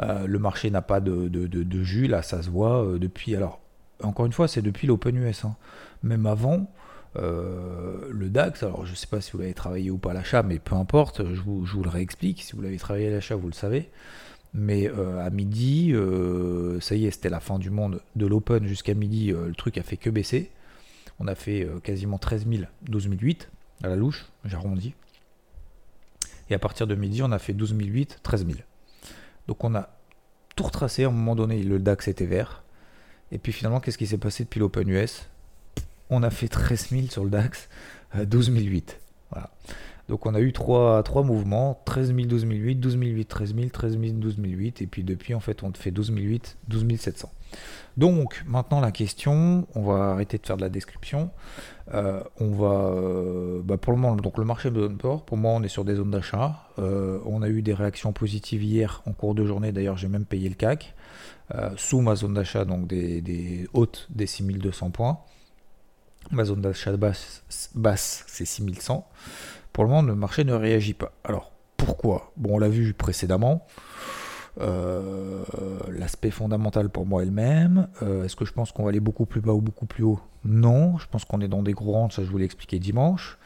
Euh, 0.00 0.26
le 0.26 0.38
marché 0.38 0.70
n'a 0.70 0.82
pas 0.82 1.00
de, 1.00 1.28
de, 1.28 1.82
jus, 1.82 2.06
là 2.06 2.22
ça 2.22 2.42
se 2.42 2.50
voit 2.50 2.84
euh, 2.84 2.98
depuis. 2.98 3.34
Alors, 3.34 3.60
encore 4.02 4.26
une 4.26 4.32
fois, 4.32 4.46
c'est 4.46 4.62
depuis 4.62 4.86
l'Open 4.86 5.16
US. 5.16 5.44
Hein. 5.44 5.56
Même 6.02 6.26
avant, 6.26 6.70
euh, 7.16 8.08
le 8.10 8.28
DAX, 8.28 8.62
alors 8.62 8.86
je 8.86 8.92
ne 8.92 8.96
sais 8.96 9.08
pas 9.08 9.20
si 9.20 9.32
vous 9.32 9.38
l'avez 9.38 9.54
travaillé 9.54 9.90
ou 9.90 9.98
pas 9.98 10.12
à 10.12 10.14
l'achat, 10.14 10.42
mais 10.42 10.58
peu 10.58 10.76
importe, 10.76 11.24
je 11.24 11.40
vous, 11.40 11.66
je 11.66 11.74
vous 11.74 11.82
le 11.82 11.90
réexplique. 11.90 12.42
Si 12.42 12.54
vous 12.54 12.62
l'avez 12.62 12.76
travaillé 12.76 13.08
à 13.08 13.10
l'achat, 13.10 13.34
vous 13.34 13.48
le 13.48 13.54
savez. 13.54 13.90
Mais 14.54 14.88
à 14.88 15.30
midi, 15.30 15.94
ça 16.80 16.94
y 16.94 17.06
est, 17.06 17.10
c'était 17.10 17.28
la 17.28 17.40
fin 17.40 17.58
du 17.58 17.70
monde 17.70 18.00
de 18.16 18.26
l'Open 18.26 18.66
jusqu'à 18.66 18.94
midi, 18.94 19.28
le 19.28 19.54
truc 19.54 19.78
a 19.78 19.82
fait 19.82 19.96
que 19.96 20.10
baisser. 20.10 20.50
On 21.20 21.26
a 21.26 21.34
fait 21.34 21.68
quasiment 21.82 22.18
13 22.18 22.46
000, 22.48 22.62
12 22.82 23.10
008 23.20 23.50
à 23.82 23.88
la 23.88 23.96
louche, 23.96 24.26
j'arrondis. 24.44 24.94
Et 26.50 26.54
à 26.54 26.58
partir 26.58 26.86
de 26.86 26.94
midi, 26.94 27.22
on 27.22 27.30
a 27.30 27.38
fait 27.38 27.52
12 27.52 27.76
008, 27.78 28.20
13 28.22 28.46
000. 28.46 28.58
Donc 29.48 29.64
on 29.64 29.74
a 29.74 29.90
tout 30.56 30.64
retracé. 30.64 31.04
À 31.04 31.08
un 31.08 31.10
moment 31.10 31.36
donné, 31.36 31.62
le 31.62 31.78
DAX 31.78 32.08
était 32.08 32.26
vert. 32.26 32.64
Et 33.30 33.38
puis 33.38 33.52
finalement, 33.52 33.80
qu'est-ce 33.80 33.98
qui 33.98 34.06
s'est 34.06 34.18
passé 34.18 34.44
depuis 34.44 34.60
l'Open 34.60 34.88
US 34.88 35.28
On 36.08 36.22
a 36.22 36.30
fait 36.30 36.48
13 36.48 36.88
000 36.88 37.02
sur 37.08 37.24
le 37.24 37.30
DAX, 37.30 37.68
12 38.16 38.50
008. 38.50 38.98
Voilà. 39.30 39.50
Donc 40.08 40.24
on 40.24 40.34
a 40.34 40.40
eu 40.40 40.52
trois, 40.52 41.02
trois 41.02 41.22
mouvements, 41.22 41.80
13 41.84 42.14
000, 42.14 42.26
12 42.26 42.46
008, 42.46 42.76
12 42.76 42.96
008, 42.96 43.24
13 43.26 43.54
000, 43.54 43.68
13 43.68 43.98
000, 44.00 44.12
12 44.14 44.36
008, 44.38 44.82
et 44.82 44.86
puis 44.86 45.04
depuis 45.04 45.34
en 45.34 45.40
fait 45.40 45.62
on 45.62 45.72
fait 45.72 45.90
12 45.90 46.12
008, 46.12 46.56
12 46.68 46.96
700. 46.98 47.30
Donc 47.98 48.42
maintenant 48.46 48.80
la 48.80 48.90
question, 48.90 49.66
on 49.74 49.82
va 49.82 50.12
arrêter 50.12 50.38
de 50.38 50.46
faire 50.46 50.56
de 50.56 50.62
la 50.62 50.70
description, 50.70 51.30
euh, 51.92 52.22
on 52.40 52.50
va, 52.50 52.90
euh, 52.94 53.60
bah, 53.62 53.76
pour 53.76 53.92
le 53.92 53.98
moment, 53.98 54.16
le 54.36 54.44
marché 54.44 54.70
de 54.70 54.88
port, 54.88 55.24
pour 55.24 55.36
moi 55.36 55.52
on 55.52 55.62
est 55.62 55.68
sur 55.68 55.84
des 55.84 55.96
zones 55.96 56.10
d'achat, 56.10 56.68
euh, 56.78 57.18
on 57.26 57.42
a 57.42 57.48
eu 57.48 57.60
des 57.60 57.74
réactions 57.74 58.12
positives 58.12 58.62
hier 58.62 59.02
en 59.06 59.12
cours 59.12 59.34
de 59.34 59.44
journée, 59.44 59.72
d'ailleurs 59.72 59.98
j'ai 59.98 60.08
même 60.08 60.24
payé 60.24 60.48
le 60.48 60.54
CAC, 60.54 60.94
sous 61.76 62.00
ma 62.00 62.14
zone 62.14 62.34
d'achat, 62.34 62.64
donc 62.64 62.86
des, 62.86 63.20
des 63.20 63.68
hautes 63.74 64.06
des 64.10 64.26
6200 64.26 64.90
points, 64.90 65.18
ma 66.30 66.44
zone 66.44 66.60
d'achat 66.60 66.96
basse, 66.96 67.42
basse 67.74 68.24
c'est 68.26 68.44
6100. 68.44 69.06
Pour 69.72 69.84
le 69.84 69.90
moment, 69.90 70.02
le 70.02 70.14
marché 70.14 70.44
ne 70.44 70.52
réagit 70.52 70.94
pas. 70.94 71.12
Alors, 71.24 71.52
pourquoi? 71.76 72.32
Bon, 72.36 72.56
on 72.56 72.58
l'a 72.58 72.68
vu 72.68 72.94
précédemment. 72.94 73.66
Euh, 74.60 75.44
l'aspect 75.90 76.30
fondamental 76.30 76.88
pour 76.90 77.06
moi 77.06 77.22
est 77.22 77.26
le 77.26 77.30
même. 77.30 77.88
Euh, 78.02 78.24
est-ce 78.24 78.34
que 78.34 78.44
je 78.44 78.52
pense 78.52 78.72
qu'on 78.72 78.82
va 78.82 78.88
aller 78.88 79.00
beaucoup 79.00 79.26
plus 79.26 79.40
bas 79.40 79.52
ou 79.52 79.60
beaucoup 79.60 79.86
plus 79.86 80.02
haut? 80.04 80.20
Non. 80.44 80.98
Je 80.98 81.06
pense 81.08 81.24
qu'on 81.24 81.40
est 81.40 81.48
dans 81.48 81.62
des 81.62 81.72
gros 81.72 81.92
rangs, 81.92 82.10
ça 82.10 82.24
je 82.24 82.30
vous 82.30 82.38
l'ai 82.38 82.44
expliqué 82.44 82.78
dimanche. 82.78 83.38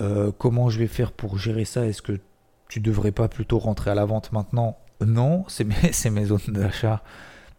Euh, 0.00 0.30
comment 0.36 0.70
je 0.70 0.78
vais 0.78 0.86
faire 0.86 1.12
pour 1.12 1.38
gérer 1.38 1.64
ça? 1.64 1.86
Est-ce 1.86 2.02
que 2.02 2.20
tu 2.68 2.80
devrais 2.80 3.12
pas 3.12 3.28
plutôt 3.28 3.58
rentrer 3.58 3.90
à 3.90 3.94
la 3.94 4.04
vente 4.04 4.32
maintenant? 4.32 4.78
Non, 5.04 5.44
c'est 5.48 6.10
mes 6.10 6.24
zones 6.24 6.40
d'achat. 6.48 7.02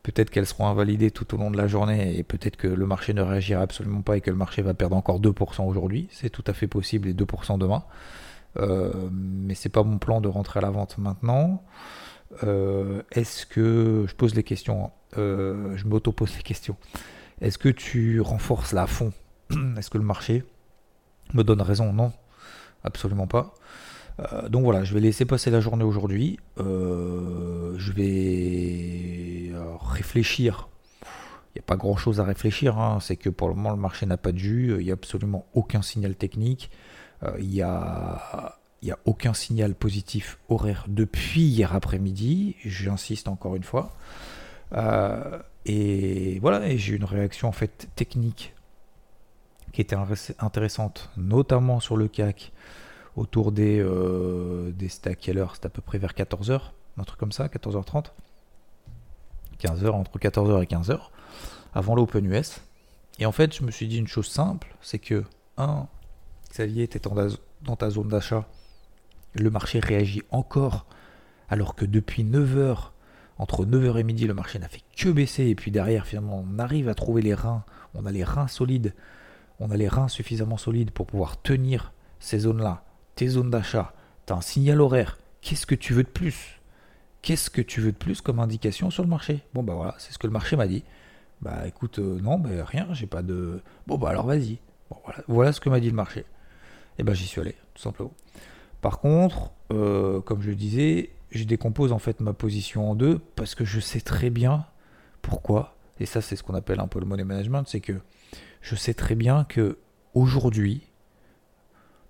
Peut-être 0.03 0.29
qu'elles 0.29 0.45
seront 0.45 0.67
invalidées 0.67 1.11
tout 1.11 1.33
au 1.33 1.37
long 1.37 1.49
de 1.49 1.57
la 1.57 1.67
journée 1.67 2.17
et 2.17 2.23
peut-être 2.23 2.57
que 2.57 2.67
le 2.67 2.85
marché 2.85 3.13
ne 3.13 3.21
réagira 3.21 3.61
absolument 3.61 4.01
pas 4.01 4.17
et 4.17 4.21
que 4.21 4.29
le 4.29 4.35
marché 4.35 4.61
va 4.61 4.73
perdre 4.73 4.97
encore 4.97 5.21
2% 5.21 5.65
aujourd'hui. 5.65 6.09
C'est 6.11 6.29
tout 6.29 6.43
à 6.45 6.53
fait 6.53 6.67
possible 6.67 7.07
et 7.07 7.13
2% 7.13 7.57
demain. 7.57 7.83
Euh, 8.57 8.91
mais 9.11 9.55
c'est 9.55 9.69
pas 9.69 9.83
mon 9.83 9.97
plan 9.97 10.21
de 10.21 10.27
rentrer 10.27 10.59
à 10.59 10.61
la 10.61 10.69
vente 10.71 10.97
maintenant. 10.97 11.63
Euh, 12.43 13.01
est-ce 13.11 13.45
que 13.45 14.05
je 14.07 14.15
pose 14.15 14.35
les 14.35 14.43
questions, 14.43 14.85
hein. 14.85 14.91
euh, 15.17 15.77
je 15.77 15.87
m'auto-pose 15.87 16.35
les 16.35 16.43
questions. 16.43 16.75
Est-ce 17.41 17.57
que 17.57 17.69
tu 17.69 18.19
renforces 18.21 18.73
la 18.73 18.87
fond? 18.87 19.13
Est-ce 19.77 19.89
que 19.89 19.97
le 19.97 20.03
marché 20.03 20.43
me 21.33 21.43
donne 21.43 21.61
raison? 21.61 21.93
Non, 21.93 22.11
absolument 22.83 23.27
pas. 23.27 23.53
Euh, 24.19 24.49
donc 24.49 24.63
voilà, 24.63 24.83
je 24.83 24.93
vais 24.93 24.99
laisser 24.99 25.25
passer 25.25 25.51
la 25.51 25.59
journée 25.59 25.83
aujourd'hui. 25.83 26.39
Euh, 26.59 27.75
je 27.77 27.91
vais 27.91 29.51
euh, 29.53 29.75
réfléchir. 29.79 30.69
Il 31.55 31.59
n'y 31.59 31.61
a 31.61 31.65
pas 31.65 31.75
grand 31.75 31.97
chose 31.97 32.19
à 32.19 32.23
réfléchir. 32.23 32.77
Hein. 32.79 32.99
C'est 33.01 33.15
que 33.15 33.29
pour 33.29 33.47
le 33.47 33.55
moment, 33.55 33.71
le 33.71 33.77
marché 33.77 34.05
n'a 34.05 34.17
pas 34.17 34.31
de 34.31 34.37
jus. 34.37 34.75
Il 34.79 34.85
n'y 34.85 34.91
a 34.91 34.93
absolument 34.93 35.45
aucun 35.53 35.81
signal 35.81 36.15
technique. 36.15 36.69
il 37.39 37.47
n'y 37.47 37.61
a, 37.61 37.69
a, 37.71 38.59
aucun 39.05 39.33
signal 39.33 39.75
positif 39.75 40.39
horaire 40.49 40.85
depuis 40.87 41.43
hier 41.43 41.75
après-midi. 41.75 42.55
J'insiste 42.65 43.27
encore 43.27 43.55
une 43.55 43.63
fois. 43.63 43.95
et 45.65 46.39
voilà, 46.39 46.67
et 46.67 46.77
j'ai 46.77 46.95
une 46.95 47.05
réaction 47.05 47.47
en 47.47 47.51
fait 47.51 47.87
technique 47.95 48.55
qui 49.71 49.81
était 49.81 49.95
intéressante, 50.39 51.09
notamment 51.17 51.79
sur 51.79 51.97
le 51.97 52.07
CAC 52.07 52.51
autour 53.15 53.51
des. 53.51 53.79
Euh, 53.79 54.71
des 54.71 54.89
c'était 54.89 55.11
à 55.11 55.15
quelle 55.15 55.37
heure 55.37 55.55
C'était 55.55 55.67
à 55.67 55.69
peu 55.69 55.81
près 55.81 55.97
vers 55.97 56.13
14h, 56.13 56.61
un 56.97 57.03
truc 57.03 57.19
comme 57.19 57.31
ça, 57.31 57.47
14h30 57.47 58.11
15h, 59.59 59.89
entre 59.91 60.19
14h 60.19 60.63
et 60.63 60.65
15h, 60.65 60.99
avant 61.73 61.95
l'Open 61.95 62.25
US. 62.25 62.61
Et 63.19 63.25
en 63.25 63.31
fait, 63.31 63.55
je 63.55 63.63
me 63.63 63.71
suis 63.71 63.87
dit 63.87 63.97
une 63.97 64.07
chose 64.07 64.27
simple 64.27 64.75
c'est 64.81 64.99
que, 64.99 65.23
un, 65.57 65.87
Xavier 66.51 66.83
était 66.83 67.01
dans 67.61 67.75
ta 67.75 67.89
zone 67.89 68.09
d'achat, 68.09 68.45
le 69.33 69.49
marché 69.49 69.79
réagit 69.79 70.21
encore, 70.31 70.85
alors 71.49 71.75
que 71.75 71.85
depuis 71.85 72.23
9h, 72.23 72.89
entre 73.37 73.65
9h 73.65 73.99
et 73.99 74.03
midi, 74.03 74.27
le 74.27 74.33
marché 74.33 74.59
n'a 74.59 74.67
fait 74.67 74.83
que 74.95 75.09
baisser, 75.09 75.45
et 75.45 75.55
puis 75.55 75.71
derrière, 75.71 76.05
finalement, 76.05 76.43
on 76.45 76.59
arrive 76.59 76.89
à 76.89 76.95
trouver 76.95 77.21
les 77.21 77.33
reins, 77.33 77.63
on 77.93 78.05
a 78.05 78.11
les 78.11 78.23
reins 78.23 78.47
solides, 78.47 78.93
on 79.59 79.71
a 79.71 79.77
les 79.77 79.87
reins 79.87 80.07
suffisamment 80.07 80.57
solides 80.57 80.91
pour 80.91 81.07
pouvoir 81.07 81.41
tenir 81.41 81.93
ces 82.19 82.39
zones-là 82.39 82.83
tes 83.15 83.27
zones 83.27 83.49
d'achat, 83.49 83.93
tu 84.25 84.33
as 84.33 84.35
un 84.35 84.41
signal 84.41 84.81
horaire, 84.81 85.17
qu'est-ce 85.41 85.65
que 85.65 85.75
tu 85.75 85.93
veux 85.93 86.03
de 86.03 86.09
plus? 86.09 86.59
Qu'est-ce 87.21 87.49
que 87.49 87.61
tu 87.61 87.79
veux 87.81 87.91
de 87.91 87.97
plus 87.97 88.21
comme 88.21 88.39
indication 88.39 88.89
sur 88.89 89.03
le 89.03 89.09
marché? 89.09 89.43
Bon 89.53 89.63
bah 89.63 89.73
voilà, 89.73 89.95
c'est 89.97 90.11
ce 90.11 90.17
que 90.17 90.27
le 90.27 90.33
marché 90.33 90.55
m'a 90.55 90.67
dit. 90.67 90.83
Bah 91.41 91.67
écoute, 91.67 91.99
euh, 91.99 92.19
non, 92.21 92.37
bah 92.37 92.49
rien, 92.65 92.87
j'ai 92.91 93.07
pas 93.07 93.21
de... 93.21 93.61
Bon 93.87 93.97
bah 93.97 94.09
alors 94.09 94.25
vas-y. 94.25 94.59
Bon, 94.89 94.97
voilà, 95.05 95.23
voilà 95.27 95.53
ce 95.53 95.61
que 95.61 95.69
m'a 95.69 95.79
dit 95.79 95.89
le 95.89 95.95
marché. 95.95 96.21
Et 96.21 96.25
eh 96.99 97.03
ben 97.03 97.13
j'y 97.13 97.25
suis 97.25 97.41
allé, 97.41 97.55
tout 97.73 97.81
simplement. 97.81 98.13
Par 98.81 98.99
contre, 98.99 99.51
euh, 99.71 100.19
comme 100.21 100.41
je 100.41 100.49
le 100.49 100.55
disais, 100.55 101.11
je 101.31 101.45
décompose 101.45 101.91
en 101.91 101.99
fait 101.99 102.19
ma 102.19 102.33
position 102.33 102.91
en 102.91 102.95
deux 102.95 103.19
parce 103.35 103.55
que 103.55 103.65
je 103.65 103.79
sais 103.79 104.01
très 104.01 104.29
bien 104.29 104.65
pourquoi. 105.21 105.77
Et 105.99 106.05
ça, 106.05 106.21
c'est 106.21 106.35
ce 106.35 106.43
qu'on 106.43 106.55
appelle 106.55 106.79
un 106.79 106.87
peu 106.87 106.99
le 106.99 107.05
money 107.05 107.23
management, 107.23 107.63
c'est 107.67 107.79
que 107.79 107.93
je 108.61 108.75
sais 108.75 108.93
très 108.93 109.15
bien 109.15 109.45
que 109.45 109.77
aujourd'hui, 110.13 110.81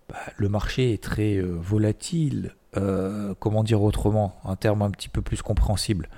bah, 0.09 0.17
le 0.37 0.49
marché 0.49 0.93
est 0.93 1.01
très 1.01 1.35
euh, 1.35 1.57
volatile. 1.59 2.55
Euh, 2.75 3.33
comment 3.39 3.63
dire 3.63 3.81
autrement? 3.81 4.39
Un 4.43 4.55
terme 4.55 4.81
un 4.81 4.91
petit 4.91 5.09
peu 5.09 5.21
plus 5.21 5.41
compréhensible. 5.41 6.09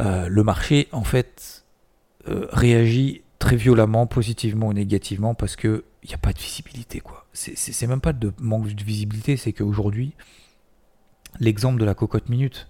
Euh, 0.00 0.28
le 0.28 0.42
marché, 0.42 0.88
en 0.92 1.04
fait, 1.04 1.64
réagit 2.26 3.22
très 3.38 3.56
violemment, 3.56 4.06
positivement 4.06 4.68
ou 4.68 4.72
négativement, 4.72 5.34
parce 5.34 5.56
qu'il 5.56 5.82
n'y 6.06 6.14
a 6.14 6.18
pas 6.18 6.32
de 6.32 6.38
visibilité. 6.38 7.00
quoi. 7.00 7.26
C'est 7.32 7.86
même 7.86 8.00
pas 8.00 8.12
de 8.12 8.32
manque 8.38 8.74
de 8.74 8.82
visibilité, 8.82 9.36
c'est 9.36 9.52
qu'aujourd'hui, 9.52 10.12
l'exemple 11.38 11.78
de 11.78 11.84
la 11.84 11.94
cocotte 11.94 12.28
minute, 12.28 12.68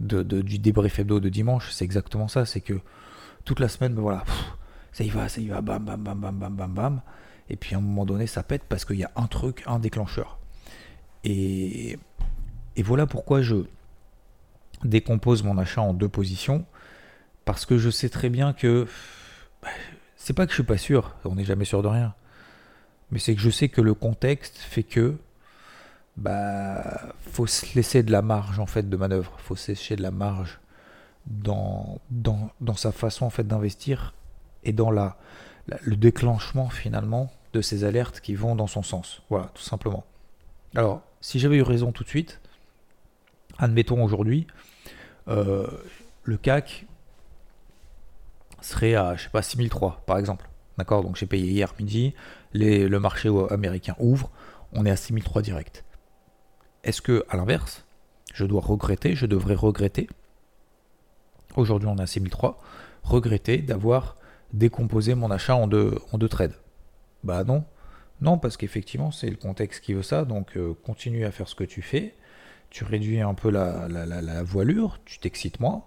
du 0.00 0.58
débrief 0.58 0.98
hebdo 0.98 1.20
de 1.20 1.28
dimanche, 1.28 1.70
c'est 1.70 1.84
exactement 1.84 2.28
ça. 2.28 2.46
C'est 2.46 2.60
que 2.60 2.80
toute 3.44 3.60
la 3.60 3.68
semaine, 3.68 3.94
ben 3.94 4.02
voilà, 4.02 4.24
ça 4.92 5.04
y 5.04 5.10
va, 5.10 5.28
ça 5.28 5.40
y 5.40 5.48
va, 5.48 5.60
bam, 5.60 5.84
bam, 5.84 6.02
bam, 6.02 6.18
bam, 6.18 6.38
bam, 6.38 6.56
bam, 6.56 6.74
bam 6.74 7.00
et 7.50 7.56
puis 7.56 7.74
à 7.74 7.78
un 7.78 7.80
moment 7.80 8.04
donné 8.04 8.26
ça 8.26 8.42
pète 8.42 8.62
parce 8.68 8.84
qu'il 8.84 8.96
y 8.96 9.04
a 9.04 9.10
un 9.16 9.26
truc, 9.26 9.62
un 9.66 9.78
déclencheur. 9.78 10.38
Et, 11.24 11.98
voilà 12.78 13.06
pourquoi 13.06 13.42
je 13.42 13.56
décompose 14.84 15.42
mon 15.42 15.58
achat 15.58 15.80
en 15.82 15.92
deux 15.92 16.08
positions, 16.08 16.64
parce 17.44 17.66
que 17.66 17.76
je 17.76 17.90
sais 17.90 18.08
très 18.08 18.28
bien 18.28 18.52
que 18.52 18.86
bah, 19.62 19.68
c'est 20.16 20.32
pas 20.32 20.46
que 20.46 20.52
je 20.52 20.56
suis 20.56 20.62
pas 20.62 20.78
sûr, 20.78 21.16
on 21.24 21.34
n'est 21.34 21.44
jamais 21.44 21.64
sûr 21.64 21.82
de 21.82 21.88
rien, 21.88 22.14
mais 23.10 23.18
c'est 23.18 23.34
que 23.34 23.40
je 23.40 23.50
sais 23.50 23.68
que 23.68 23.80
le 23.80 23.94
contexte 23.94 24.58
fait 24.58 24.84
que 24.84 25.16
bah 26.16 27.14
faut 27.32 27.46
se 27.46 27.74
laisser 27.74 28.02
de 28.02 28.12
la 28.12 28.22
marge 28.22 28.60
en 28.60 28.66
fait 28.66 28.88
de 28.88 28.96
manœuvre, 28.96 29.34
faut 29.38 29.56
se 29.56 29.72
laisser 29.72 29.96
de 29.96 30.02
la 30.02 30.12
marge 30.12 30.60
dans, 31.26 32.00
dans, 32.10 32.50
dans 32.60 32.74
sa 32.74 32.92
façon 32.92 33.26
en 33.26 33.30
fait 33.30 33.46
d'investir 33.46 34.14
et 34.64 34.72
dans 34.72 34.90
la, 34.90 35.16
le 35.82 35.96
déclenchement 35.96 36.68
finalement 36.68 37.30
de 37.52 37.60
ces 37.60 37.84
alertes 37.84 38.20
qui 38.20 38.34
vont 38.34 38.54
dans 38.54 38.66
son 38.66 38.82
sens. 38.82 39.22
Voilà, 39.30 39.50
tout 39.54 39.62
simplement. 39.62 40.04
Alors, 40.74 41.02
si 41.20 41.38
j'avais 41.38 41.56
eu 41.56 41.62
raison 41.62 41.92
tout 41.92 42.04
de 42.04 42.08
suite, 42.08 42.40
admettons 43.58 44.02
aujourd'hui, 44.02 44.46
euh, 45.28 45.66
le 46.24 46.36
CAC 46.36 46.86
serait 48.60 48.94
à, 48.94 49.16
je 49.16 49.24
sais 49.24 49.30
pas, 49.30 49.42
6003 49.42 50.02
par 50.06 50.18
exemple. 50.18 50.48
D'accord? 50.76 51.02
Donc 51.02 51.16
j'ai 51.16 51.26
payé 51.26 51.50
hier 51.50 51.74
midi, 51.78 52.14
le 52.52 52.98
marché 52.98 53.30
américain 53.50 53.96
ouvre, 53.98 54.30
on 54.72 54.86
est 54.86 54.90
à 54.90 54.96
6003 54.96 55.42
direct. 55.42 55.84
Est-ce 56.84 57.02
que, 57.02 57.24
à 57.28 57.36
l'inverse, 57.36 57.84
je 58.32 58.44
dois 58.44 58.60
regretter, 58.60 59.16
je 59.16 59.26
devrais 59.26 59.54
regretter, 59.54 60.08
aujourd'hui 61.56 61.88
on 61.88 61.96
est 61.96 62.02
à 62.02 62.06
6003, 62.06 62.60
regretter 63.02 63.58
d'avoir 63.58 64.16
décomposé 64.52 65.14
mon 65.14 65.30
achat 65.30 65.56
en 65.56 65.66
deux, 65.66 65.98
en 66.12 66.18
deux 66.18 66.28
trades? 66.28 66.54
Bah 67.24 67.44
non. 67.44 67.64
Non, 68.20 68.38
parce 68.38 68.56
qu'effectivement, 68.56 69.10
c'est 69.10 69.30
le 69.30 69.36
contexte 69.36 69.82
qui 69.82 69.94
veut 69.94 70.02
ça. 70.02 70.24
Donc, 70.24 70.56
euh, 70.56 70.74
continue 70.84 71.24
à 71.24 71.30
faire 71.30 71.48
ce 71.48 71.54
que 71.54 71.64
tu 71.64 71.82
fais. 71.82 72.14
Tu 72.70 72.84
réduis 72.84 73.20
un 73.20 73.34
peu 73.34 73.50
la, 73.50 73.88
la, 73.88 74.42
voilure, 74.42 74.98
tu 75.04 75.18
t'excites 75.18 75.60
moins. 75.60 75.84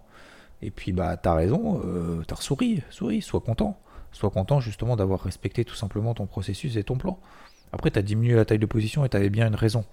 Et 0.61 0.71
puis, 0.71 0.93
bah, 0.93 1.17
t'as 1.17 1.33
raison, 1.33 1.81
euh, 1.85 2.23
t'as 2.25 2.37
souri, 2.37 2.81
souris, 2.89 3.21
sois 3.21 3.41
content. 3.41 3.79
Sois 4.11 4.29
content 4.29 4.59
justement 4.59 4.95
d'avoir 4.95 5.21
respecté 5.21 5.63
tout 5.63 5.75
simplement 5.75 6.13
ton 6.13 6.25
processus 6.25 6.75
et 6.77 6.83
ton 6.83 6.97
plan. 6.97 7.19
Après, 7.71 7.91
t'as 7.91 8.01
diminué 8.01 8.35
la 8.35 8.45
taille 8.45 8.59
de 8.59 8.65
position 8.65 9.05
et 9.05 9.09
t'avais 9.09 9.29
bien 9.29 9.47
une 9.47 9.55
raison. 9.55 9.85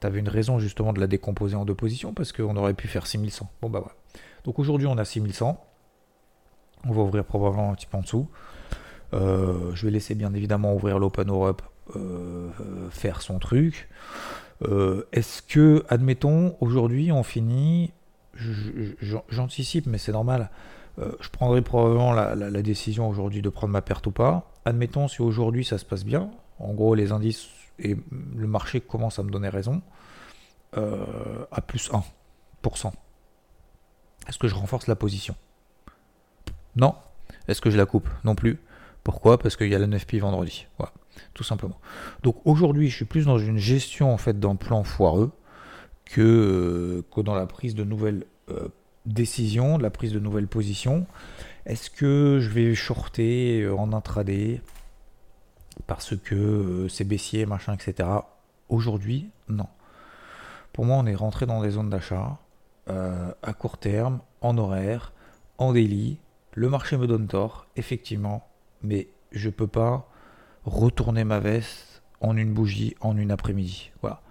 T'avais 0.00 0.20
une 0.20 0.28
raison 0.28 0.58
justement 0.58 0.92
de 0.92 1.00
la 1.00 1.06
décomposer 1.06 1.56
en 1.56 1.64
deux 1.64 1.74
positions 1.74 2.12
parce 2.12 2.32
qu'on 2.32 2.56
aurait 2.56 2.74
pu 2.74 2.88
faire 2.88 3.06
6100. 3.06 3.50
Bon, 3.62 3.70
bah 3.70 3.80
voilà. 3.80 3.96
Donc 4.44 4.58
aujourd'hui, 4.58 4.86
on 4.86 4.98
a 4.98 5.04
6100. 5.04 5.64
On 6.86 6.92
va 6.92 7.02
ouvrir 7.02 7.24
probablement 7.24 7.70
un 7.70 7.74
petit 7.74 7.86
peu 7.86 7.96
en 7.96 8.02
dessous. 8.02 8.28
Euh, 9.14 9.74
je 9.74 9.86
vais 9.86 9.92
laisser 9.92 10.14
bien 10.14 10.34
évidemment 10.34 10.74
ouvrir 10.74 10.98
l'Open 10.98 11.28
Europe 11.28 11.62
euh, 11.96 12.50
faire 12.90 13.22
son 13.22 13.38
truc. 13.38 13.88
Euh, 14.62 15.06
est-ce 15.12 15.42
que, 15.42 15.84
admettons, 15.88 16.56
aujourd'hui 16.60 17.12
on 17.12 17.22
finit, 17.22 17.92
j'anticipe, 19.28 19.86
mais 19.86 19.98
c'est 19.98 20.12
normal, 20.12 20.50
je 20.98 21.28
prendrai 21.28 21.60
probablement 21.60 22.12
la, 22.12 22.62
décision 22.62 23.08
aujourd'hui 23.08 23.42
de 23.42 23.48
prendre 23.48 23.72
ma 23.72 23.82
perte 23.82 24.06
ou 24.06 24.12
pas. 24.12 24.50
Admettons 24.64 25.08
si 25.08 25.22
aujourd'hui 25.22 25.64
ça 25.64 25.78
se 25.78 25.84
passe 25.84 26.04
bien, 26.04 26.30
en 26.58 26.72
gros 26.72 26.94
les 26.94 27.12
indices 27.12 27.48
et 27.80 27.96
le 28.36 28.46
marché 28.46 28.80
commence 28.80 29.18
à 29.18 29.24
me 29.24 29.30
donner 29.30 29.48
raison, 29.48 29.82
à 30.72 31.60
plus 31.60 31.90
1%. 32.62 32.92
Est-ce 34.28 34.38
que 34.38 34.48
je 34.48 34.54
renforce 34.54 34.86
la 34.86 34.96
position? 34.96 35.34
Non. 36.76 36.94
Est-ce 37.48 37.60
que 37.60 37.70
je 37.70 37.76
la 37.76 37.86
coupe? 37.86 38.08
Non 38.24 38.34
plus. 38.34 38.58
Pourquoi? 39.04 39.38
Parce 39.38 39.56
qu'il 39.56 39.68
y 39.68 39.74
a 39.74 39.78
la 39.78 39.86
9 39.86 40.06
pi 40.06 40.18
vendredi. 40.18 40.66
Voilà, 40.78 40.92
tout 41.34 41.44
simplement. 41.44 41.78
Donc 42.22 42.36
aujourd'hui, 42.46 42.88
je 42.88 42.96
suis 42.96 43.04
plus 43.04 43.26
dans 43.26 43.38
une 43.38 43.58
gestion 43.58 44.12
en 44.12 44.16
fait 44.16 44.40
d'un 44.40 44.56
plan 44.56 44.82
foireux 44.82 45.30
que, 46.06 47.02
euh, 47.16 47.22
dans 47.22 47.34
la 47.34 47.46
prise 47.46 47.74
de 47.74 47.84
nouvelles 47.84 48.24
euh, 48.48 48.68
décisions, 49.04 49.76
de 49.76 49.82
la 49.82 49.90
prise 49.90 50.12
de 50.12 50.18
nouvelles 50.18 50.48
positions. 50.48 51.06
Est-ce 51.66 51.90
que 51.90 52.38
je 52.40 52.48
vais 52.48 52.74
shorter 52.74 53.60
euh, 53.60 53.76
en 53.76 53.92
intraday 53.92 54.62
parce 55.86 56.16
que 56.16 56.86
c'est 56.88 57.04
baissier, 57.04 57.44
machin, 57.44 57.74
etc. 57.74 58.08
Aujourd'hui, 58.70 59.28
non. 59.48 59.66
Pour 60.72 60.86
moi, 60.86 60.96
on 60.96 61.06
est 61.06 61.14
rentré 61.14 61.46
dans 61.46 61.60
des 61.62 61.70
zones 61.70 61.90
d'achat 61.90 62.38
à 62.86 63.52
court 63.54 63.78
terme, 63.78 64.20
en 64.40 64.56
horaire, 64.56 65.12
en 65.58 65.72
daily. 65.72 66.18
Le 66.52 66.68
marché 66.68 66.96
me 66.96 67.06
donne 67.06 67.26
tort, 67.26 67.66
effectivement 67.76 68.46
mais 68.84 69.08
je 69.32 69.50
peux 69.50 69.66
pas 69.66 70.08
retourner 70.64 71.24
ma 71.24 71.40
veste 71.40 72.02
en 72.20 72.36
une 72.36 72.52
bougie 72.52 72.94
en 73.00 73.16
une 73.16 73.30
après-midi. 73.30 73.90
Voilà. 74.00 74.22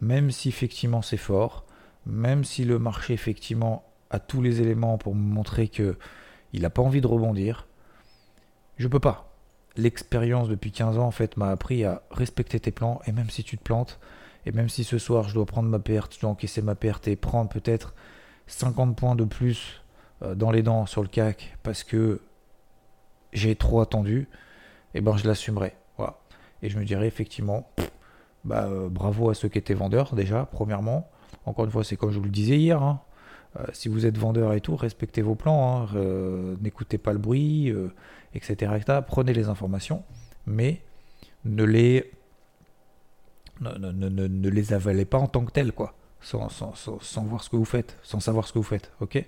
Même 0.00 0.30
si 0.30 0.48
effectivement 0.48 1.02
c'est 1.02 1.16
fort, 1.16 1.64
même 2.06 2.44
si 2.44 2.64
le 2.64 2.78
marché 2.78 3.12
effectivement 3.12 3.84
a 4.10 4.18
tous 4.18 4.42
les 4.42 4.60
éléments 4.60 4.98
pour 4.98 5.14
me 5.14 5.22
montrer 5.22 5.68
que 5.68 5.96
il 6.52 6.62
n'a 6.62 6.70
pas 6.70 6.82
envie 6.82 7.00
de 7.00 7.06
rebondir, 7.06 7.68
je 8.76 8.88
peux 8.88 8.98
pas. 8.98 9.32
L'expérience 9.76 10.48
depuis 10.48 10.72
15 10.72 10.98
ans 10.98 11.10
fait 11.12 11.36
m'a 11.36 11.50
appris 11.50 11.84
à 11.84 12.02
respecter 12.10 12.58
tes 12.58 12.72
plans 12.72 13.00
et 13.06 13.12
même 13.12 13.30
si 13.30 13.44
tu 13.44 13.56
te 13.56 13.62
plantes 13.62 14.00
et 14.46 14.52
même 14.52 14.68
si 14.68 14.84
ce 14.84 14.98
soir 14.98 15.28
je 15.28 15.34
dois 15.34 15.46
prendre 15.46 15.68
ma 15.68 15.78
perte, 15.78 16.14
je 16.14 16.20
dois 16.20 16.30
encaisser 16.30 16.62
ma 16.62 16.74
perte 16.74 17.06
et 17.06 17.14
prendre 17.14 17.50
peut-être 17.50 17.94
50 18.48 18.96
points 18.96 19.14
de 19.14 19.24
plus 19.24 19.82
euh, 20.22 20.34
dans 20.34 20.50
les 20.50 20.62
dents 20.62 20.86
sur 20.86 21.02
le 21.02 21.08
CAC 21.08 21.56
parce 21.62 21.84
que 21.84 22.20
j'ai 23.32 23.56
trop 23.56 23.80
attendu, 23.80 24.28
et 24.94 24.98
eh 24.98 25.00
ben 25.00 25.16
je 25.16 25.26
l'assumerai. 25.26 25.74
Voilà. 25.96 26.18
Et 26.62 26.70
je 26.70 26.78
me 26.78 26.84
dirais 26.84 27.06
effectivement, 27.06 27.70
bah, 28.44 28.66
euh, 28.68 28.88
bravo 28.88 29.30
à 29.30 29.34
ceux 29.34 29.48
qui 29.48 29.58
étaient 29.58 29.74
vendeurs 29.74 30.14
déjà, 30.14 30.46
premièrement. 30.50 31.08
Encore 31.46 31.64
une 31.64 31.70
fois, 31.70 31.84
c'est 31.84 31.96
comme 31.96 32.10
je 32.10 32.18
vous 32.18 32.24
le 32.24 32.30
disais 32.30 32.58
hier. 32.58 32.82
Hein. 32.82 33.00
Euh, 33.58 33.64
si 33.72 33.88
vous 33.88 34.06
êtes 34.06 34.18
vendeur 34.18 34.52
et 34.52 34.60
tout, 34.60 34.76
respectez 34.76 35.22
vos 35.22 35.34
plans, 35.34 35.82
hein. 35.82 36.56
n'écoutez 36.60 36.98
pas 36.98 37.12
le 37.12 37.18
bruit, 37.18 37.72
etc., 38.34 38.72
Prenez 39.06 39.32
les 39.32 39.48
informations, 39.48 40.04
mais 40.46 40.82
ne 41.44 41.64
les, 41.64 42.12
ne, 43.60 44.48
les 44.48 44.72
avalez 44.72 45.04
pas 45.04 45.18
en 45.18 45.26
tant 45.26 45.44
que 45.44 45.52
telles, 45.52 45.72
quoi. 45.72 45.94
Sans, 46.20 46.48
sans, 46.50 47.24
voir 47.24 47.42
ce 47.42 47.48
que 47.48 47.56
vous 47.56 47.64
faites, 47.64 47.96
sans 48.02 48.20
savoir 48.20 48.46
ce 48.46 48.52
que 48.52 48.58
vous 48.58 48.64
faites, 48.64 48.92
ok? 49.00 49.24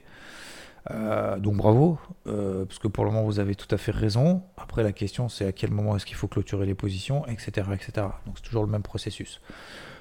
Euh, 0.90 1.38
donc 1.38 1.56
bravo, 1.56 1.98
euh, 2.26 2.64
parce 2.64 2.80
que 2.80 2.88
pour 2.88 3.04
le 3.04 3.10
moment 3.10 3.24
vous 3.24 3.38
avez 3.38 3.54
tout 3.54 3.72
à 3.72 3.78
fait 3.78 3.92
raison. 3.92 4.42
Après 4.56 4.82
la 4.82 4.92
question 4.92 5.28
c'est 5.28 5.46
à 5.46 5.52
quel 5.52 5.70
moment 5.70 5.96
est-ce 5.96 6.06
qu'il 6.06 6.16
faut 6.16 6.28
clôturer 6.28 6.66
les 6.66 6.74
positions, 6.74 7.26
etc. 7.28 7.68
etc. 7.72 8.06
Donc 8.26 8.36
c'est 8.36 8.44
toujours 8.44 8.64
le 8.64 8.70
même 8.70 8.82
processus. 8.82 9.40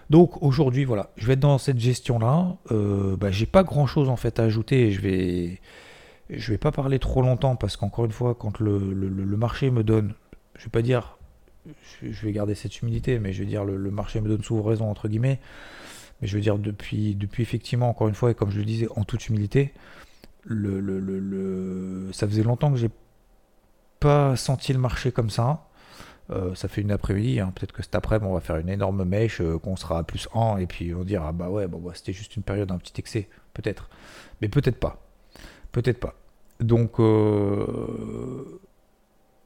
Donc 0.09 0.41
aujourd'hui 0.41 0.83
voilà, 0.83 1.11
je 1.17 1.27
vais 1.27 1.33
être 1.33 1.39
dans 1.39 1.57
cette 1.57 1.79
gestion 1.79 2.19
là. 2.19 2.55
Euh, 2.71 3.15
bah, 3.15 3.31
j'ai 3.31 3.45
pas 3.45 3.63
grand 3.63 3.85
chose 3.85 4.09
en 4.09 4.15
fait 4.15 4.39
à 4.39 4.43
ajouter. 4.43 4.91
Je 4.91 5.01
vais, 5.01 5.61
je 6.29 6.51
vais 6.51 6.57
pas 6.57 6.71
parler 6.71 6.97
trop 6.97 7.21
longtemps 7.21 7.55
parce 7.55 7.77
qu'encore 7.77 8.05
une 8.05 8.11
fois 8.11 8.33
quand 8.33 8.59
le, 8.59 8.79
marché 9.37 9.69
me 9.69 9.83
donne, 9.83 10.15
je 10.57 10.63
vais 10.63 10.71
pas 10.71 10.81
dire, 10.81 11.17
je 12.01 12.25
vais 12.25 12.31
garder 12.31 12.55
cette 12.55 12.81
humilité, 12.81 13.19
mais 13.19 13.33
je 13.33 13.43
vais 13.43 13.49
dire 13.49 13.63
le, 13.65 13.77
marché 13.91 14.19
me 14.19 14.27
donne 14.27 14.43
souvent 14.43 14.63
raison 14.63 14.89
entre 14.89 15.07
guillemets. 15.07 15.39
Mais 16.21 16.27
je 16.27 16.35
veux 16.35 16.41
dire 16.41 16.57
depuis, 16.57 17.15
depuis 17.15 17.43
effectivement 17.43 17.89
encore 17.89 18.07
une 18.07 18.15
fois 18.15 18.31
et 18.31 18.35
comme 18.35 18.51
je 18.51 18.59
le 18.59 18.65
disais 18.65 18.87
en 18.95 19.03
toute 19.03 19.27
humilité 19.27 19.73
le, 20.43 20.79
le, 20.79 20.99
le, 20.99 22.11
ça 22.13 22.27
faisait 22.27 22.43
longtemps 22.43 22.71
que 22.71 22.77
j'ai 22.77 22.89
pas 23.99 24.35
senti 24.35 24.73
le 24.73 24.79
marché 24.79 25.11
comme 25.11 25.29
ça. 25.29 25.67
Euh, 26.29 26.55
ça 26.55 26.67
fait 26.67 26.81
une 26.81 26.91
après-midi, 26.91 27.39
hein. 27.39 27.51
peut-être 27.53 27.73
que 27.73 27.83
cet 27.83 27.93
après-midi 27.93 28.29
on 28.29 28.33
va 28.33 28.39
faire 28.39 28.57
une 28.57 28.69
énorme 28.69 29.03
mèche, 29.03 29.41
euh, 29.41 29.57
qu'on 29.57 29.75
sera 29.75 29.99
à 29.99 30.03
plus 30.03 30.29
1 30.33 30.57
et 30.57 30.65
puis 30.65 30.93
on 30.93 31.03
dira 31.03 31.29
ah 31.29 31.31
bah 31.33 31.49
ouais, 31.49 31.67
bon, 31.67 31.79
bah, 31.79 31.91
c'était 31.93 32.13
juste 32.13 32.35
une 32.37 32.43
période, 32.43 32.71
un 32.71 32.77
petit 32.77 32.93
excès, 32.99 33.27
peut-être. 33.53 33.89
Mais 34.41 34.47
peut-être 34.47 34.79
pas. 34.79 35.01
Peut-être 35.71 35.99
pas. 35.99 36.15
Donc 36.59 36.99
euh, 36.99 38.61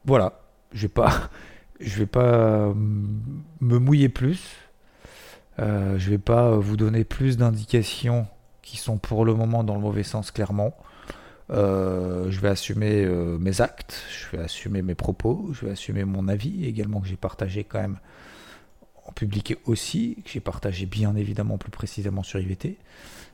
voilà, 0.05 0.41
je 0.73 0.83
vais 0.83 0.89
pas, 0.93 1.29
je 1.79 1.97
vais 1.99 2.05
pas 2.05 2.71
me 2.75 3.79
mouiller 3.79 4.09
plus. 4.09 4.55
je 5.57 6.09
vais 6.09 6.17
pas 6.19 6.51
vous 6.57 6.77
donner 6.77 7.03
plus 7.03 7.37
d'indications 7.37 8.27
qui 8.65 8.77
sont 8.77 8.97
pour 8.97 9.23
le 9.23 9.33
moment 9.33 9.63
dans 9.63 9.75
le 9.75 9.79
mauvais 9.79 10.03
sens 10.03 10.31
clairement. 10.31 10.75
Euh, 11.51 12.29
je 12.31 12.39
vais 12.41 12.49
assumer 12.49 13.05
euh, 13.05 13.37
mes 13.37 13.61
actes, 13.61 14.03
je 14.11 14.35
vais 14.35 14.43
assumer 14.43 14.81
mes 14.81 14.95
propos, 14.95 15.51
je 15.53 15.67
vais 15.67 15.71
assumer 15.71 16.03
mon 16.03 16.27
avis 16.27 16.65
également 16.65 16.99
que 16.99 17.07
j'ai 17.07 17.15
partagé 17.15 17.63
quand 17.63 17.79
même 17.79 17.99
en 19.05 19.11
public 19.11 19.55
aussi, 19.65 20.17
que 20.25 20.31
j'ai 20.31 20.39
partagé 20.39 20.87
bien 20.87 21.15
évidemment 21.15 21.59
plus 21.59 21.69
précisément 21.69 22.23
sur 22.23 22.39
IVT. 22.39 22.77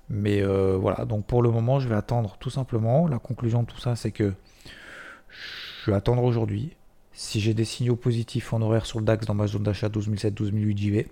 Mais 0.10 0.42
euh, 0.42 0.76
voilà, 0.76 1.06
donc 1.06 1.26
pour 1.26 1.42
le 1.42 1.50
moment, 1.50 1.80
je 1.80 1.88
vais 1.88 1.96
attendre 1.96 2.36
tout 2.38 2.50
simplement. 2.50 3.08
La 3.08 3.18
conclusion 3.18 3.64
de 3.64 3.68
tout 3.68 3.80
ça, 3.80 3.96
c'est 3.96 4.12
que 4.12 4.34
je 5.86 5.92
vais 5.92 5.96
attendre 5.96 6.24
aujourd'hui. 6.24 6.76
Si 7.14 7.40
j'ai 7.40 7.54
des 7.54 7.66
signaux 7.66 7.96
positifs 7.96 8.52
en 8.52 8.62
horaire 8.62 8.86
sur 8.86 9.00
le 9.00 9.06
DAX 9.06 9.26
dans 9.26 9.34
ma 9.34 9.48
zone 9.48 9.64
d'achat 9.64 9.88
12007, 9.88 10.34
12008, 10.34 10.78
j'y 10.78 10.90
vais. 10.90 11.08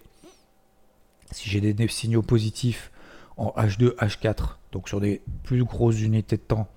Si 1.32 1.50
j'ai 1.50 1.62
des 1.62 1.88
signaux 1.88 2.22
positifs 2.22 2.92
en 3.40 3.54
H2, 3.58 3.96
H4, 3.96 4.58
donc 4.74 4.90
sur 4.90 5.00
des 5.00 5.22
plus 5.44 5.64
grosses 5.64 6.02
unités 6.02 6.36
de 6.36 6.42
temps, 6.42 6.68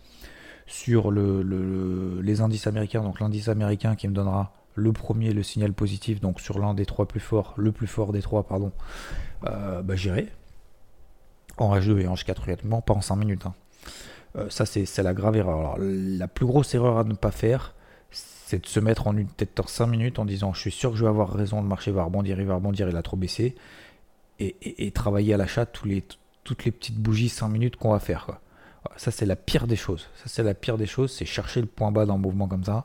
sur 0.66 1.10
le, 1.10 2.20
les 2.22 2.40
indices 2.40 2.66
américains, 2.66 3.02
donc 3.02 3.20
l'indice 3.20 3.48
américain 3.48 3.96
qui 3.96 4.08
me 4.08 4.14
donnera 4.14 4.52
le 4.74 4.92
premier 4.92 5.32
le 5.32 5.42
signal 5.42 5.72
positif, 5.72 6.20
donc 6.20 6.40
sur 6.40 6.58
l'un 6.58 6.72
des 6.72 6.86
trois 6.86 7.06
plus 7.06 7.20
forts, 7.20 7.52
le 7.58 7.72
plus 7.72 7.88
fort 7.88 8.12
des 8.12 8.22
trois, 8.22 8.44
pardon, 8.44 8.72
euh, 9.46 9.82
bah, 9.82 9.96
j'irai. 9.96 10.28
En 11.58 11.76
H2 11.76 11.98
et 11.98 12.06
en 12.06 12.14
H4, 12.14 12.80
pas 12.80 12.94
en 12.94 13.02
5 13.02 13.16
minutes. 13.16 13.44
Hein. 13.44 13.54
Euh, 14.36 14.48
ça, 14.48 14.64
c'est 14.64 15.02
la 15.02 15.12
grave 15.12 15.36
erreur. 15.36 15.76
La 15.78 16.28
plus 16.28 16.46
grosse 16.46 16.74
erreur 16.74 16.96
à 16.96 17.04
ne 17.04 17.12
pas 17.12 17.32
faire, 17.32 17.74
c'est 18.10 18.62
de 18.62 18.66
se 18.66 18.80
mettre 18.80 19.08
en 19.08 19.16
une 19.16 19.28
tête 19.28 19.60
en 19.60 19.66
5 19.66 19.86
minutes 19.86 20.18
en 20.18 20.24
disant 20.24 20.54
je 20.54 20.60
suis 20.60 20.70
sûr 20.70 20.92
que 20.92 20.96
je 20.96 21.02
vais 21.02 21.10
avoir 21.10 21.30
raison, 21.30 21.60
le 21.60 21.68
marché 21.68 21.90
va 21.90 22.04
rebondir, 22.04 22.40
il 22.40 22.46
va 22.46 22.54
rebondir, 22.54 22.88
il 22.88 22.96
a 22.96 23.02
trop 23.02 23.18
baissé, 23.18 23.56
et 24.38 24.90
travailler 24.90 25.34
à 25.34 25.36
l'achat 25.36 25.66
tous 25.66 25.86
les, 25.86 26.02
toutes 26.44 26.64
les 26.64 26.70
petites 26.70 26.96
bougies 26.96 27.28
5 27.28 27.48
minutes 27.48 27.76
qu'on 27.76 27.92
va 27.92 27.98
faire. 27.98 28.26
Quoi. 28.26 28.40
Ça, 28.96 29.10
c'est 29.10 29.26
la 29.26 29.36
pire 29.36 29.66
des 29.66 29.76
choses. 29.76 30.08
Ça, 30.16 30.24
c'est 30.26 30.42
la 30.42 30.54
pire 30.54 30.76
des 30.76 30.86
choses, 30.86 31.12
c'est 31.12 31.24
chercher 31.24 31.60
le 31.60 31.66
point 31.66 31.92
bas 31.92 32.06
dans 32.06 32.18
mouvement 32.18 32.48
comme 32.48 32.64
ça. 32.64 32.84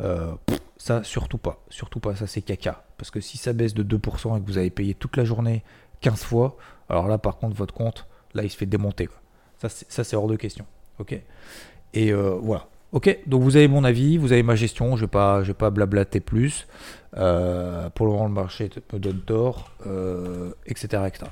Euh, 0.00 0.32
ça, 0.76 1.02
surtout 1.04 1.38
pas. 1.38 1.62
Surtout 1.68 2.00
pas. 2.00 2.16
Ça, 2.16 2.26
c'est 2.26 2.42
caca. 2.42 2.84
Parce 2.96 3.10
que 3.10 3.20
si 3.20 3.36
ça 3.36 3.52
baisse 3.52 3.74
de 3.74 3.82
2% 3.82 4.36
et 4.36 4.40
que 4.40 4.46
vous 4.46 4.58
avez 4.58 4.70
payé 4.70 4.94
toute 4.94 5.16
la 5.16 5.24
journée 5.24 5.62
15 6.00 6.22
fois, 6.22 6.56
alors 6.88 7.08
là, 7.08 7.18
par 7.18 7.36
contre, 7.36 7.56
votre 7.56 7.74
compte, 7.74 8.06
là, 8.34 8.42
il 8.42 8.50
se 8.50 8.56
fait 8.56 8.66
démonter. 8.66 9.08
Ça, 9.58 9.68
c'est 10.04 10.16
hors 10.16 10.28
de 10.28 10.36
question. 10.36 10.66
Ok? 10.98 11.20
Et 11.94 12.12
euh, 12.12 12.38
voilà. 12.40 12.68
Ok, 12.92 13.18
donc 13.26 13.42
vous 13.42 13.56
avez 13.56 13.68
mon 13.68 13.84
avis, 13.84 14.16
vous 14.16 14.32
avez 14.32 14.44
ma 14.44 14.54
gestion, 14.54 14.96
je 14.96 15.02
vais 15.02 15.10
pas, 15.10 15.42
je 15.42 15.48
vais 15.48 15.54
pas 15.54 15.70
blablater 15.70 16.20
plus. 16.20 16.66
Euh, 17.16 17.90
pour 17.90 18.06
le 18.06 18.12
moment, 18.12 18.26
le 18.26 18.32
marché 18.32 18.70
me 18.92 18.98
donne 18.98 19.20
tort, 19.20 19.72
etc., 20.66 21.02
etc. 21.06 21.26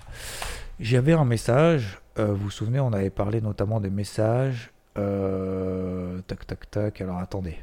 J'avais 0.80 1.12
un 1.12 1.24
message, 1.24 2.00
euh, 2.18 2.32
vous 2.32 2.44
vous 2.44 2.50
souvenez, 2.50 2.80
on 2.80 2.92
avait 2.92 3.10
parlé 3.10 3.40
notamment 3.40 3.80
des 3.80 3.90
messages. 3.90 4.72
Euh, 4.98 6.20
tac, 6.26 6.46
tac, 6.46 6.68
tac, 6.70 7.00
alors 7.00 7.18
attendez. 7.18 7.56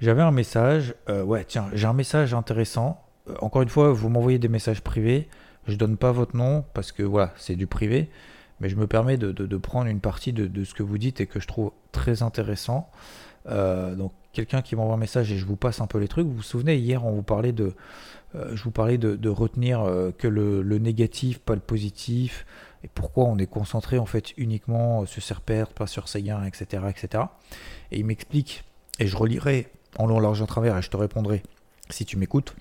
J'avais 0.00 0.22
un 0.22 0.32
message, 0.32 0.94
euh, 1.08 1.22
ouais, 1.22 1.44
tiens, 1.44 1.68
j'ai 1.72 1.86
un 1.86 1.92
message 1.92 2.34
intéressant. 2.34 3.00
encore 3.40 3.62
une 3.62 3.68
fois, 3.68 3.92
vous 3.92 4.08
m'envoyez 4.08 4.38
des 4.38 4.48
messages 4.48 4.82
privés. 4.82 5.28
Je 5.68 5.76
donne 5.76 5.96
pas 5.96 6.12
votre 6.12 6.36
nom 6.36 6.64
parce 6.74 6.92
que 6.92 7.02
voilà, 7.04 7.32
c'est 7.36 7.56
du 7.56 7.66
privé. 7.68 8.10
Mais 8.60 8.68
je 8.68 8.76
me 8.76 8.86
permets 8.86 9.16
de, 9.18 9.56
prendre 9.58 9.86
une 9.88 10.00
partie 10.00 10.32
de, 10.32 10.46
de, 10.46 10.64
ce 10.64 10.74
que 10.74 10.82
vous 10.82 10.98
dites 10.98 11.20
et 11.20 11.26
que 11.26 11.40
je 11.40 11.46
trouve 11.46 11.72
très 11.92 12.22
intéressant. 12.22 12.90
donc 13.46 14.12
quelqu'un 14.36 14.60
qui 14.60 14.76
m'envoie 14.76 14.94
un 14.94 14.98
message 14.98 15.32
et 15.32 15.38
je 15.38 15.46
vous 15.46 15.56
passe 15.56 15.80
un 15.80 15.86
peu 15.86 15.98
les 15.98 16.08
trucs. 16.08 16.26
Vous 16.26 16.34
vous 16.34 16.42
souvenez, 16.42 16.76
hier, 16.76 17.06
on 17.06 17.12
vous 17.12 17.22
parlait 17.22 17.52
de, 17.52 17.74
euh, 18.34 18.54
je 18.54 18.62
vous 18.62 18.70
parlais 18.70 18.98
de, 18.98 19.28
retenir 19.30 19.80
euh, 19.80 20.12
que 20.16 20.28
le, 20.28 20.62
négatif, 20.78 21.38
pas 21.38 21.54
le 21.54 21.60
positif, 21.60 22.44
et 22.84 22.88
pourquoi 22.88 23.24
on 23.24 23.38
est 23.38 23.46
concentré 23.46 23.98
en 23.98 24.04
fait 24.04 24.36
uniquement 24.36 25.06
sur 25.06 25.22
ses 25.22 25.32
repères, 25.32 25.68
pas 25.68 25.86
sur 25.86 26.08
ses 26.08 26.22
gains, 26.22 26.44
etc. 26.44 26.84
etc. 26.90 27.24
Et 27.90 27.98
il 27.98 28.04
m'explique, 28.04 28.64
et 28.98 29.06
je 29.06 29.16
relirai 29.16 29.68
en 29.98 30.06
long, 30.06 30.20
large, 30.20 30.42
à 30.42 30.46
travers, 30.46 30.76
et 30.76 30.82
je 30.82 30.90
te 30.90 30.98
répondrai 30.98 31.42
si 31.88 32.04
tu 32.04 32.18
m'écoutes, 32.18 32.54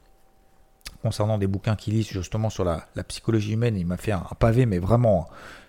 concernant 1.02 1.38
des 1.38 1.48
bouquins 1.48 1.76
qu'il 1.76 1.94
lit 1.94 2.04
justement 2.04 2.50
sur 2.50 2.64
la, 2.64 2.88
psychologie 3.10 3.54
humaine. 3.54 3.76
Il 3.76 3.86
m'a 3.86 3.98
fait 3.98 4.14
un, 4.14 4.24
pavé, 4.40 4.66
mais 4.66 4.80
vraiment, 4.80 5.28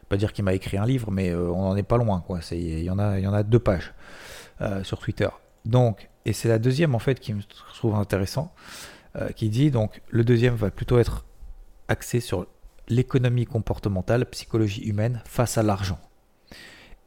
pas 0.08 0.16
dire 0.16 0.32
qu'il 0.32 0.44
m'a 0.44 0.54
écrit 0.54 0.76
un 0.76 0.86
livre, 0.86 1.10
mais 1.10 1.30
euh, 1.30 1.50
on 1.50 1.62
n'en 1.62 1.76
est 1.76 1.82
pas 1.82 1.96
loin. 1.96 2.22
Quoi. 2.24 2.38
Il 2.52 2.84
y, 2.84 2.90
en 2.90 3.00
a, 3.00 3.18
il 3.18 3.24
y 3.24 3.26
en 3.26 3.34
a 3.34 3.42
deux 3.42 3.58
pages 3.58 3.92
sur 4.84 4.98
Twitter. 4.98 5.28
Donc, 5.66 6.08
et 6.24 6.32
c'est 6.32 6.48
la 6.48 6.58
deuxième 6.58 6.94
en 6.94 6.98
fait 6.98 7.20
qui 7.20 7.34
me 7.34 7.42
trouve 7.74 7.94
intéressant, 7.94 8.52
euh, 9.16 9.30
qui 9.30 9.48
dit 9.48 9.70
donc 9.70 10.00
le 10.08 10.24
deuxième 10.24 10.54
va 10.54 10.70
plutôt 10.70 10.98
être 10.98 11.26
axé 11.88 12.20
sur 12.20 12.46
l'économie 12.88 13.46
comportementale, 13.46 14.26
psychologie 14.26 14.82
humaine 14.82 15.22
face 15.26 15.58
à 15.58 15.62
l'argent. 15.62 15.98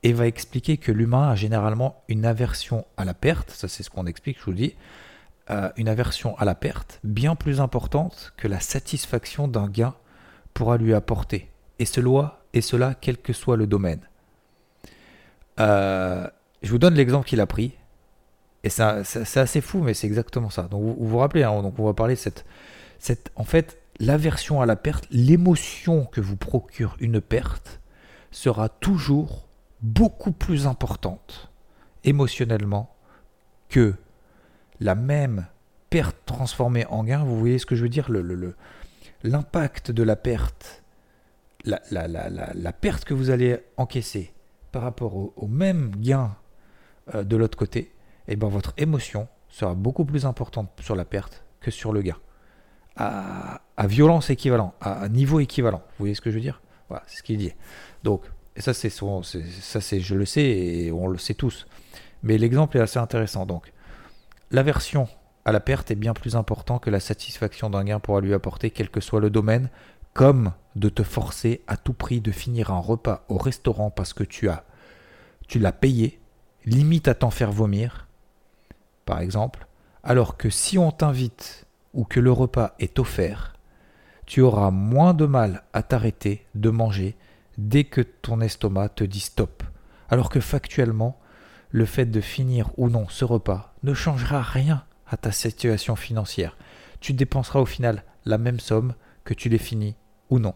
Et 0.04 0.13
va 0.13 0.28
expliquer 0.28 0.78
que 0.78 0.91
l'humain 0.91 1.30
a 1.30 1.36
généralement 1.36 2.04
une 2.08 2.26
aversion 2.26 2.86
à 2.98 3.06
la 3.06 3.13
perte, 3.13 3.52
ça 3.52 3.67
c'est 3.67 3.84
ce 3.84 3.89
qu'on 3.89 4.06
explique, 4.06 4.39
je 4.39 4.45
vous 4.45 4.52
le 4.52 4.58
dis, 4.58 4.76
euh, 5.50 5.69
une 5.78 5.89
aversion 5.89 6.38
à 6.38 6.45
la 6.45 6.56
perte 6.56 7.00
bien 7.04 7.36
plus 7.36 7.60
importante 7.60 8.34
que 8.38 8.48
la 8.48 8.60
satisfaction 8.60 9.48
d'un 9.48 9.67
gain 9.67 9.95
pourra 10.54 10.78
lui 10.78 10.93
apporter. 10.93 11.50
Et 11.80 11.86
cela, 11.86 12.41
et 12.54 12.62
cela 12.62 12.93
quel 12.93 13.17
que 13.17 13.34
soit 13.34 13.58
le 13.58 13.67
domaine. 13.67 14.02
Euh, 15.60 16.28
je 16.62 16.69
vous 16.72 16.78
donne 16.78 16.93
l'exemple 16.93 17.28
qu'il 17.28 17.41
a 17.41 17.48
pris. 17.48 17.74
Et 18.63 18.69
c'est 18.69 19.38
assez 19.38 19.62
fou, 19.62 19.80
mais 19.80 19.93
c'est 19.93 20.08
exactement 20.08 20.50
ça. 20.50 20.63
Donc 20.63 20.84
vous 20.84 20.95
vous, 21.00 21.17
rappelez, 21.17 21.43
hein, 21.43 21.62
donc 21.62 21.80
on 21.80 21.86
va 21.86 21.93
parler 21.93 22.15
de 22.15 22.19
cette, 22.19 22.45
cette 22.98 23.32
en 23.36 23.45
fait, 23.45 23.78
l'aversion 24.00 24.62
à 24.62 24.65
la 24.65 24.76
perte, 24.76 25.08
l'émotion 25.12 26.06
que 26.06 26.19
vous 26.19 26.36
procure 26.36 26.98
une 27.00 27.22
perte 27.22 27.80
sera 28.32 28.69
toujours 28.69 29.48
beaucoup 29.82 30.32
plus 30.32 30.67
importante 30.67 31.52
émotionnellement 32.04 32.93
que 33.69 33.93
la 34.80 34.95
même 34.95 35.48
perte 35.89 36.17
transformée 36.26 36.86
en 36.88 37.04
gain. 37.04 37.24
Vous 37.24 37.39
voyez 37.39 37.60
ce 37.60 37.65
que 37.65 37.76
je 37.76 37.84
veux 37.84 37.89
dire? 37.89 38.10
Le, 38.10 38.22
le, 38.22 38.56
l'impact 39.24 39.91
de 39.91 40.04
la 40.04 40.15
perte, 40.15 40.84
la, 41.65 41.82
la, 41.91 42.08
la, 42.08 42.30
la, 42.30 42.74
perte 42.74 43.06
que 43.06 43.13
vous 43.13 43.30
allez 43.30 43.60
encaisser 43.78 44.34
par 44.72 44.84
rapport 44.84 45.15
au, 45.15 45.48
même 45.48 45.95
gain 45.98 46.36
euh, 47.13 47.24
de 47.24 47.36
l'autre 47.36 47.58
côté, 47.58 47.91
et 48.29 48.33
eh 48.33 48.35
ben 48.35 48.47
votre 48.47 48.73
émotion 48.77 49.27
sera 49.47 49.73
beaucoup 49.73 50.05
plus 50.05 50.27
importante 50.27 50.69
sur 50.81 50.95
la 50.95 51.03
perte 51.03 51.43
que 51.61 51.71
sur 51.71 51.91
le 51.91 52.03
gain. 52.03 52.17
À, 52.95 53.59
violence 53.87 54.29
équivalente, 54.29 54.75
à, 54.81 55.09
niveau 55.09 55.39
équivalent. 55.39 55.79
Vous 55.79 56.03
voyez 56.03 56.13
ce 56.13 56.21
que 56.21 56.29
je 56.29 56.35
veux 56.35 56.41
dire? 56.41 56.61
Voilà, 56.89 57.03
c'est 57.07 57.17
ce 57.17 57.23
qu'il 57.23 57.39
dit. 57.39 57.53
Donc, 58.03 58.21
et 58.55 58.61
ça, 58.61 58.75
c'est 58.75 58.91
ça, 58.91 59.81
c'est, 59.81 59.99
je 59.99 60.13
le 60.13 60.25
sais 60.25 60.43
et 60.43 60.91
on 60.91 61.07
le 61.07 61.17
sait 61.17 61.33
tous. 61.33 61.65
Mais 62.21 62.37
l'exemple 62.37 62.77
est 62.77 62.81
assez 62.81 62.99
intéressant. 62.99 63.47
Donc, 63.47 63.73
l'aversion 64.51 65.07
à 65.43 65.51
la 65.51 65.59
perte 65.59 65.89
est 65.89 65.95
bien 65.95 66.13
plus 66.13 66.35
important 66.35 66.77
que 66.77 66.91
la 66.91 66.99
satisfaction 66.99 67.71
d'un 67.71 67.83
gain 67.83 67.99
pourra 67.99 68.21
lui 68.21 68.35
apporter, 68.35 68.69
quel 68.69 68.91
que 68.91 69.01
soit 69.01 69.21
le 69.21 69.31
domaine, 69.31 69.71
comme 70.13 70.53
de 70.75 70.89
te 70.89 71.01
forcer 71.01 71.63
à 71.65 71.77
tout 71.77 71.93
prix 71.93 72.21
de 72.21 72.31
finir 72.31 72.69
un 72.69 72.79
repas 72.79 73.25
au 73.27 73.39
restaurant 73.39 73.89
parce 73.89 74.13
que 74.13 74.23
tu 74.23 74.49
as, 74.49 74.65
tu 75.47 75.57
l'as 75.57 75.71
payé, 75.71 76.21
limite 76.65 77.07
à 77.07 77.15
t'en 77.15 77.31
faire 77.31 77.51
vomir, 77.51 78.09
par 79.10 79.22
exemple, 79.22 79.65
alors 80.04 80.38
que 80.38 80.52
si 80.52 80.78
on 80.78 80.91
t'invite 80.91 81.65
ou 81.95 82.04
que 82.04 82.19
le 82.19 82.32
repas 82.32 82.76
est 82.78 83.00
offert, 83.00 83.56
tu 84.28 84.41
auras 84.41 84.69
moins 84.69 85.15
de 85.15 85.26
mal 85.26 85.63
à 85.74 85.82
t'arrêter 85.82 86.45
de 86.54 86.69
manger 86.69 87.17
dès 87.58 87.86
que 87.86 88.02
ton 88.02 88.39
estomac 88.39 88.89
te 88.89 89.04
dit 89.04 89.19
stop. 89.19 89.63
Alors 90.10 90.30
que 90.30 90.39
factuellement, 90.39 91.19
le 91.72 91.86
fait 91.86 92.06
de 92.06 92.22
finir 92.22 92.69
ou 92.78 92.88
non 92.88 93.08
ce 93.10 93.26
repas 93.26 93.74
ne 93.82 93.95
changera 93.95 94.43
rien 94.43 94.86
à 95.08 95.17
ta 95.17 95.32
situation 95.32 95.95
financière. 95.95 96.56
Tu 97.00 97.13
dépenseras 97.13 97.62
au 97.62 97.65
final 97.65 98.04
la 98.26 98.38
même 98.38 98.60
somme 98.60 98.93
que 99.24 99.34
tu 99.34 99.50
l'aies 99.50 99.58
fini 99.58 99.95
ou 100.30 100.38
non. 100.38 100.54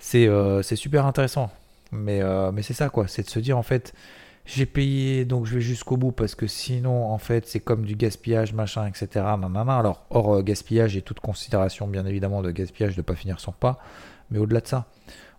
C'est 0.00 0.26
euh, 0.26 0.64
super 0.64 1.06
intéressant. 1.06 1.52
Euh, 1.94 2.50
mais 2.50 2.62
c'est 2.62 2.74
ça 2.74 2.88
quoi, 2.88 3.06
c'est 3.06 3.22
de 3.22 3.30
se 3.30 3.38
dire 3.38 3.56
en 3.56 3.62
fait, 3.62 3.94
j'ai 4.46 4.64
payé 4.66 5.24
donc 5.24 5.44
je 5.44 5.56
vais 5.56 5.60
jusqu'au 5.60 5.96
bout 5.96 6.12
parce 6.12 6.34
que 6.34 6.46
sinon 6.46 7.10
en 7.10 7.18
fait 7.18 7.46
c'est 7.46 7.60
comme 7.60 7.84
du 7.84 7.96
gaspillage 7.96 8.52
machin 8.54 8.86
etc. 8.86 9.24
Alors 9.68 10.06
hors 10.10 10.36
euh, 10.36 10.42
gaspillage 10.42 10.96
et 10.96 11.02
toute 11.02 11.20
considération 11.20 11.86
bien 11.86 12.06
évidemment 12.06 12.42
de 12.42 12.50
gaspillage 12.50 12.94
de 12.94 13.00
ne 13.00 13.04
pas 13.04 13.14
finir 13.14 13.40
son 13.40 13.52
pas, 13.52 13.78
mais 14.30 14.38
au-delà 14.38 14.60
de 14.60 14.66
ça, 14.66 14.86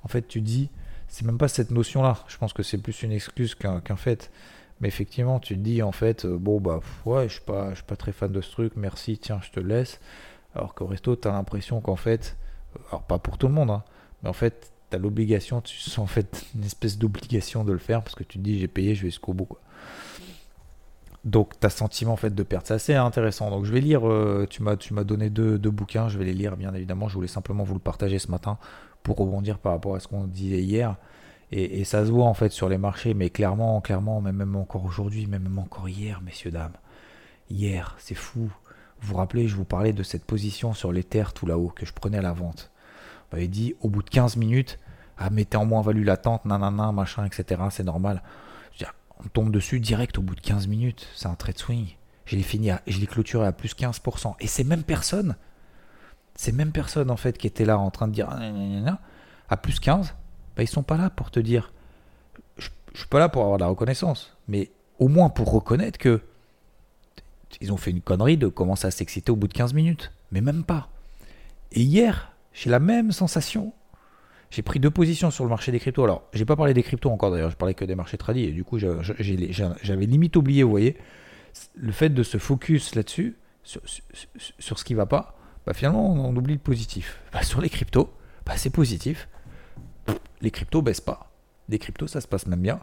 en 0.03 0.07
fait, 0.07 0.27
tu 0.27 0.41
dis, 0.41 0.69
c'est 1.07 1.25
même 1.25 1.37
pas 1.37 1.47
cette 1.47 1.71
notion-là. 1.71 2.23
Je 2.27 2.37
pense 2.37 2.53
que 2.53 2.63
c'est 2.63 2.77
plus 2.77 3.03
une 3.03 3.11
excuse 3.11 3.55
qu'un 3.55 3.81
fait. 3.95 4.31
Mais 4.79 4.87
effectivement, 4.87 5.39
tu 5.39 5.55
te 5.55 5.59
dis, 5.59 5.81
en 5.81 5.91
fait, 5.91 6.25
euh, 6.25 6.37
bon, 6.37 6.61
bah, 6.61 6.79
ouais, 7.05 7.27
je 7.27 7.33
suis 7.33 7.41
pas, 7.41 7.73
suis 7.73 7.83
pas 7.83 7.95
très 7.95 8.11
fan 8.11 8.31
de 8.31 8.41
ce 8.41 8.51
truc, 8.51 8.73
merci, 8.75 9.17
tiens, 9.17 9.39
je 9.41 9.49
te 9.51 9.59
laisse. 9.59 9.99
Alors 10.53 10.75
qu'au 10.75 10.85
resto, 10.85 11.15
tu 11.15 11.27
as 11.27 11.31
l'impression 11.31 11.81
qu'en 11.81 11.95
fait, 11.95 12.37
euh, 12.75 12.79
alors 12.89 13.03
pas 13.03 13.17
pour 13.17 13.37
tout 13.37 13.47
le 13.47 13.53
monde, 13.53 13.71
hein, 13.71 13.83
mais 14.21 14.29
en 14.29 14.33
fait, 14.33 14.71
tu 14.89 14.95
as 14.95 14.99
l'obligation, 14.99 15.61
tu 15.61 15.77
sens 15.77 15.99
en 15.99 16.07
fait 16.07 16.45
une 16.55 16.63
espèce 16.63 16.97
d'obligation 16.97 17.63
de 17.63 17.71
le 17.71 17.79
faire 17.79 18.03
parce 18.03 18.15
que 18.15 18.23
tu 18.23 18.37
te 18.37 18.43
dis, 18.43 18.59
j'ai 18.59 18.67
payé, 18.67 18.95
je 18.95 19.03
vais 19.03 19.09
jusqu'au 19.09 19.33
bout, 19.33 19.45
quoi. 19.45 19.59
Donc, 21.27 21.59
tu 21.59 21.67
as 21.67 21.69
sentiment 21.69 22.13
en 22.13 22.17
fait 22.17 22.33
de 22.33 22.43
perte. 22.43 22.67
C'est 22.67 22.73
assez 22.73 22.95
intéressant. 22.95 23.49
Donc, 23.49 23.65
je 23.65 23.73
vais 23.73 23.81
lire. 23.81 24.07
Euh, 24.07 24.47
tu 24.49 24.63
m'as, 24.63 24.75
donné 25.03 25.29
deux, 25.29 25.59
deux, 25.59 25.71
bouquins. 25.71 26.07
Je 26.07 26.17
vais 26.17 26.23
les 26.23 26.33
lire, 26.33 26.55
bien 26.55 26.73
évidemment. 26.73 27.09
Je 27.09 27.15
voulais 27.15 27.27
simplement 27.27 27.65
vous 27.65 27.73
le 27.73 27.81
partager 27.81 28.17
ce 28.17 28.31
matin 28.31 28.57
pour 29.03 29.17
rebondir 29.17 29.57
par 29.57 29.73
rapport 29.73 29.95
à 29.95 29.99
ce 29.99 30.07
qu'on 30.07 30.23
disait 30.23 30.61
hier. 30.61 30.95
Et, 31.51 31.83
ça 31.85 32.05
se 32.05 32.11
voit 32.11 32.25
en 32.25 32.33
fait 32.33 32.51
sur 32.51 32.69
les 32.69 32.77
marchés, 32.77 33.13
mais 33.13 33.29
clairement, 33.29 33.79
clairement, 33.81 34.21
même 34.21 34.55
encore 34.55 34.85
aujourd'hui, 34.85 35.27
même 35.27 35.57
encore 35.57 35.87
hier, 35.87 36.21
messieurs, 36.21 36.51
dames. 36.51 36.73
Hier, 37.49 37.95
c'est 37.99 38.15
fou. 38.15 38.51
Vous 38.99 39.09
vous 39.09 39.15
rappelez, 39.15 39.47
je 39.47 39.55
vous 39.55 39.65
parlais 39.65 39.93
de 39.93 40.03
cette 40.03 40.25
position 40.25 40.73
sur 40.73 40.91
les 40.91 41.03
terres 41.03 41.33
tout 41.33 41.45
là-haut 41.45 41.71
que 41.73 41.85
je 41.85 41.93
prenais 41.93 42.17
à 42.17 42.21
la 42.21 42.33
vente. 42.33 42.71
M'avait 43.31 43.47
dit 43.47 43.75
au 43.81 43.89
bout 43.89 44.03
de 44.03 44.09
15 44.09 44.37
minutes, 44.37 44.79
ah, 45.17 45.29
mettez 45.29 45.57
en 45.57 45.65
moins-value 45.65 46.05
latente, 46.05 46.45
nanana, 46.45 46.91
machin, 46.91 47.25
etc. 47.25 47.61
C'est 47.71 47.83
normal. 47.83 48.21
on 49.19 49.27
tombe 49.29 49.51
dessus 49.51 49.79
direct 49.79 50.17
au 50.17 50.21
bout 50.21 50.35
de 50.35 50.41
15 50.41 50.67
minutes. 50.67 51.07
C'est 51.15 51.27
un 51.27 51.35
trade 51.35 51.57
swing. 51.57 51.87
Je 52.25 52.35
l'ai 52.35 52.43
fini, 52.43 52.69
je 52.85 52.99
l'ai 52.99 53.07
clôturé 53.07 53.47
à 53.47 53.51
plus 53.51 53.73
15%. 53.75 54.35
Et 54.39 54.47
ces 54.47 54.63
mêmes 54.63 54.83
personnes 54.83 55.35
ces 56.37 56.51
mêmes 56.51 56.71
personnes 56.71 57.11
en 57.11 57.17
fait 57.17 57.37
qui 57.37 57.47
étaient 57.47 57.65
là 57.65 57.77
en 57.77 57.91
train 57.91 58.07
de 58.07 58.13
dire 58.13 58.29
à 59.49 59.57
plus 59.57 59.79
15, 59.79 60.13
bah, 60.55 60.63
ils 60.63 60.67
sont 60.67 60.83
pas 60.83 60.95
là 60.95 61.09
pour 61.09 61.31
te 61.31 61.39
dire 61.39 61.73
je, 62.57 62.69
je 62.93 62.99
suis 62.99 63.07
pas 63.07 63.19
là 63.19 63.27
pour 63.27 63.41
avoir 63.41 63.57
de 63.57 63.63
la 63.63 63.69
reconnaissance, 63.69 64.37
mais 64.47 64.71
au 64.99 65.07
moins 65.07 65.29
pour 65.29 65.51
reconnaître 65.51 65.97
que 65.97 66.21
ils 67.59 67.71
ont 67.73 67.77
fait 67.77 67.91
une 67.91 68.01
connerie 68.01 68.37
de 68.37 68.47
commencer 68.47 68.87
à 68.87 68.91
s'exciter 68.91 69.31
au 69.31 69.35
bout 69.35 69.47
de 69.47 69.53
15 69.53 69.73
minutes, 69.73 70.11
mais 70.31 70.41
même 70.41 70.63
pas. 70.63 70.89
Et 71.71 71.81
hier, 71.81 72.31
j'ai 72.57 72.71
la 72.71 72.79
même 72.79 73.11
sensation. 73.11 73.73
J'ai 74.49 74.63
pris 74.63 74.79
deux 74.79 74.89
positions 74.89 75.29
sur 75.29 75.43
le 75.43 75.49
marché 75.49 75.71
des 75.71 75.79
cryptos. 75.79 76.03
Alors, 76.03 76.23
j'ai 76.33 76.45
pas 76.45 76.55
parlé 76.55 76.73
des 76.73 76.81
cryptos 76.81 77.09
encore 77.09 77.31
d'ailleurs, 77.31 77.51
je 77.51 77.55
parlais 77.55 77.75
que 77.75 77.85
des 77.85 77.95
marchés 77.95 78.17
tradis 78.17 78.45
et 78.45 78.51
du 78.51 78.63
coup, 78.63 78.79
j'avais 78.79 80.05
limite 80.05 80.35
oublié, 80.35 80.63
vous 80.63 80.71
voyez, 80.71 80.97
le 81.75 81.91
fait 81.91 82.09
de 82.09 82.23
se 82.23 82.37
focus 82.37 82.95
là-dessus, 82.95 83.37
sur, 83.63 84.79
ce 84.79 84.83
qui 84.83 84.93
va 84.95 85.05
pas, 85.05 85.37
bah, 85.65 85.73
finalement 85.73 86.13
on, 86.13 86.35
oublie 86.35 86.53
le 86.53 86.59
positif. 86.59 87.21
Bah, 87.31 87.43
sur 87.43 87.61
les 87.61 87.69
cryptos, 87.69 88.11
bah, 88.45 88.53
c'est 88.55 88.69
positif. 88.71 89.27
Les 90.41 90.49
cryptos 90.49 90.81
baissent 90.81 91.01
pas. 91.01 91.31
Les 91.69 91.77
cryptos, 91.77 92.07
ça 92.07 92.21
se 92.21 92.27
passe 92.27 92.47
même 92.47 92.61
bien. 92.61 92.79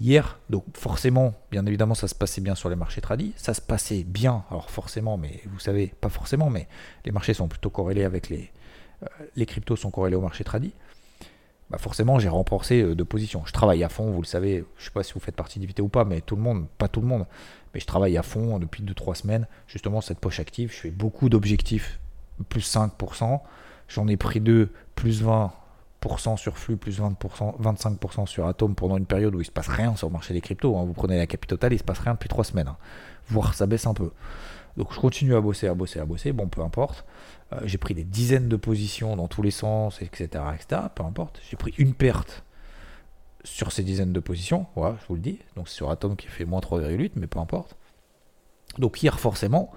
Hier, 0.00 0.40
donc 0.48 0.64
forcément, 0.76 1.34
bien 1.50 1.64
évidemment, 1.66 1.94
ça 1.94 2.08
se 2.08 2.14
passait 2.14 2.40
bien 2.40 2.54
sur 2.54 2.70
les 2.70 2.76
marchés 2.76 3.02
tradis. 3.02 3.34
Ça 3.36 3.54
se 3.54 3.60
passait 3.60 4.02
bien, 4.02 4.44
alors 4.50 4.70
forcément, 4.70 5.18
mais 5.18 5.42
vous 5.46 5.60
savez, 5.60 5.94
pas 6.00 6.08
forcément, 6.08 6.48
mais 6.48 6.66
les 7.04 7.12
marchés 7.12 7.34
sont 7.34 7.46
plutôt 7.46 7.70
corrélés 7.70 8.04
avec 8.04 8.28
les. 8.30 8.50
Euh, 9.02 9.06
les 9.36 9.46
cryptos 9.46 9.76
sont 9.76 9.90
corrélés 9.90 10.16
au 10.16 10.20
marché 10.20 10.44
tradis. 10.44 10.72
Bah 11.70 11.78
forcément, 11.78 12.18
j'ai 12.18 12.28
renforcé 12.28 12.82
euh, 12.82 12.94
de 12.94 13.02
position. 13.02 13.42
Je 13.46 13.52
travaille 13.52 13.82
à 13.82 13.88
fond, 13.88 14.10
vous 14.10 14.20
le 14.20 14.26
savez. 14.26 14.64
Je 14.76 14.84
sais 14.84 14.90
pas 14.90 15.02
si 15.02 15.14
vous 15.14 15.20
faites 15.20 15.36
partie 15.36 15.58
d'IVT 15.58 15.80
ou 15.80 15.88
pas, 15.88 16.04
mais 16.04 16.20
tout 16.20 16.36
le 16.36 16.42
monde, 16.42 16.66
pas 16.78 16.88
tout 16.88 17.00
le 17.00 17.06
monde, 17.06 17.26
mais 17.72 17.80
je 17.80 17.86
travaille 17.86 18.16
à 18.16 18.22
fond 18.22 18.58
depuis 18.58 18.82
2-3 18.82 19.14
semaines. 19.14 19.46
Justement, 19.66 20.00
cette 20.00 20.18
poche 20.18 20.40
active, 20.40 20.70
je 20.70 20.76
fais 20.76 20.90
beaucoup 20.90 21.28
d'objectifs 21.28 21.98
plus 22.48 22.74
5%. 22.74 23.40
J'en 23.88 24.08
ai 24.08 24.16
pris 24.16 24.40
deux, 24.40 24.70
plus 24.94 25.22
20% 25.22 26.36
sur 26.36 26.58
flux, 26.58 26.76
plus 26.76 27.00
20%, 27.00 27.60
25% 27.60 28.26
sur 28.26 28.46
Atom 28.46 28.74
pendant 28.74 28.96
une 28.96 29.06
période 29.06 29.34
où 29.34 29.40
il 29.40 29.44
se 29.44 29.50
passe 29.50 29.68
rien 29.68 29.96
sur 29.96 30.08
le 30.08 30.12
marché 30.12 30.34
des 30.34 30.40
cryptos. 30.40 30.76
Hein. 30.76 30.84
Vous 30.84 30.92
prenez 30.94 31.16
la 31.16 31.26
capitale, 31.26 31.72
il 31.72 31.78
se 31.78 31.84
passe 31.84 32.00
rien 32.00 32.14
depuis 32.14 32.28
3 32.28 32.44
semaines. 32.44 32.68
Hein. 32.68 32.76
Voire 33.28 33.54
ça 33.54 33.66
baisse 33.66 33.86
un 33.86 33.94
peu. 33.94 34.10
Donc 34.76 34.92
je 34.92 35.00
continue 35.00 35.34
à 35.34 35.40
bosser, 35.40 35.68
à 35.68 35.74
bosser, 35.74 36.00
à 36.00 36.04
bosser. 36.04 36.32
Bon, 36.32 36.48
peu 36.48 36.62
importe. 36.62 37.04
Euh, 37.52 37.60
j'ai 37.64 37.78
pris 37.78 37.94
des 37.94 38.04
dizaines 38.04 38.48
de 38.48 38.56
positions 38.56 39.16
dans 39.16 39.28
tous 39.28 39.42
les 39.42 39.50
sens, 39.50 40.00
etc. 40.02 40.44
etc. 40.54 40.82
peu 40.94 41.02
importe. 41.04 41.40
J'ai 41.50 41.56
pris 41.56 41.74
une 41.78 41.94
perte 41.94 42.44
sur 43.44 43.72
ces 43.72 43.82
dizaines 43.82 44.12
de 44.12 44.20
positions. 44.20 44.66
Voilà, 44.76 44.96
je 45.02 45.06
vous 45.08 45.14
le 45.14 45.20
dis. 45.20 45.38
Donc 45.56 45.68
c'est 45.68 45.74
sur 45.74 45.90
Atom 45.90 46.16
qui 46.16 46.28
fait 46.28 46.44
moins 46.44 46.60
3,8, 46.60 47.12
mais 47.16 47.26
peu 47.26 47.38
importe. 47.38 47.76
Donc 48.78 49.02
hier, 49.02 49.18
forcément, 49.20 49.72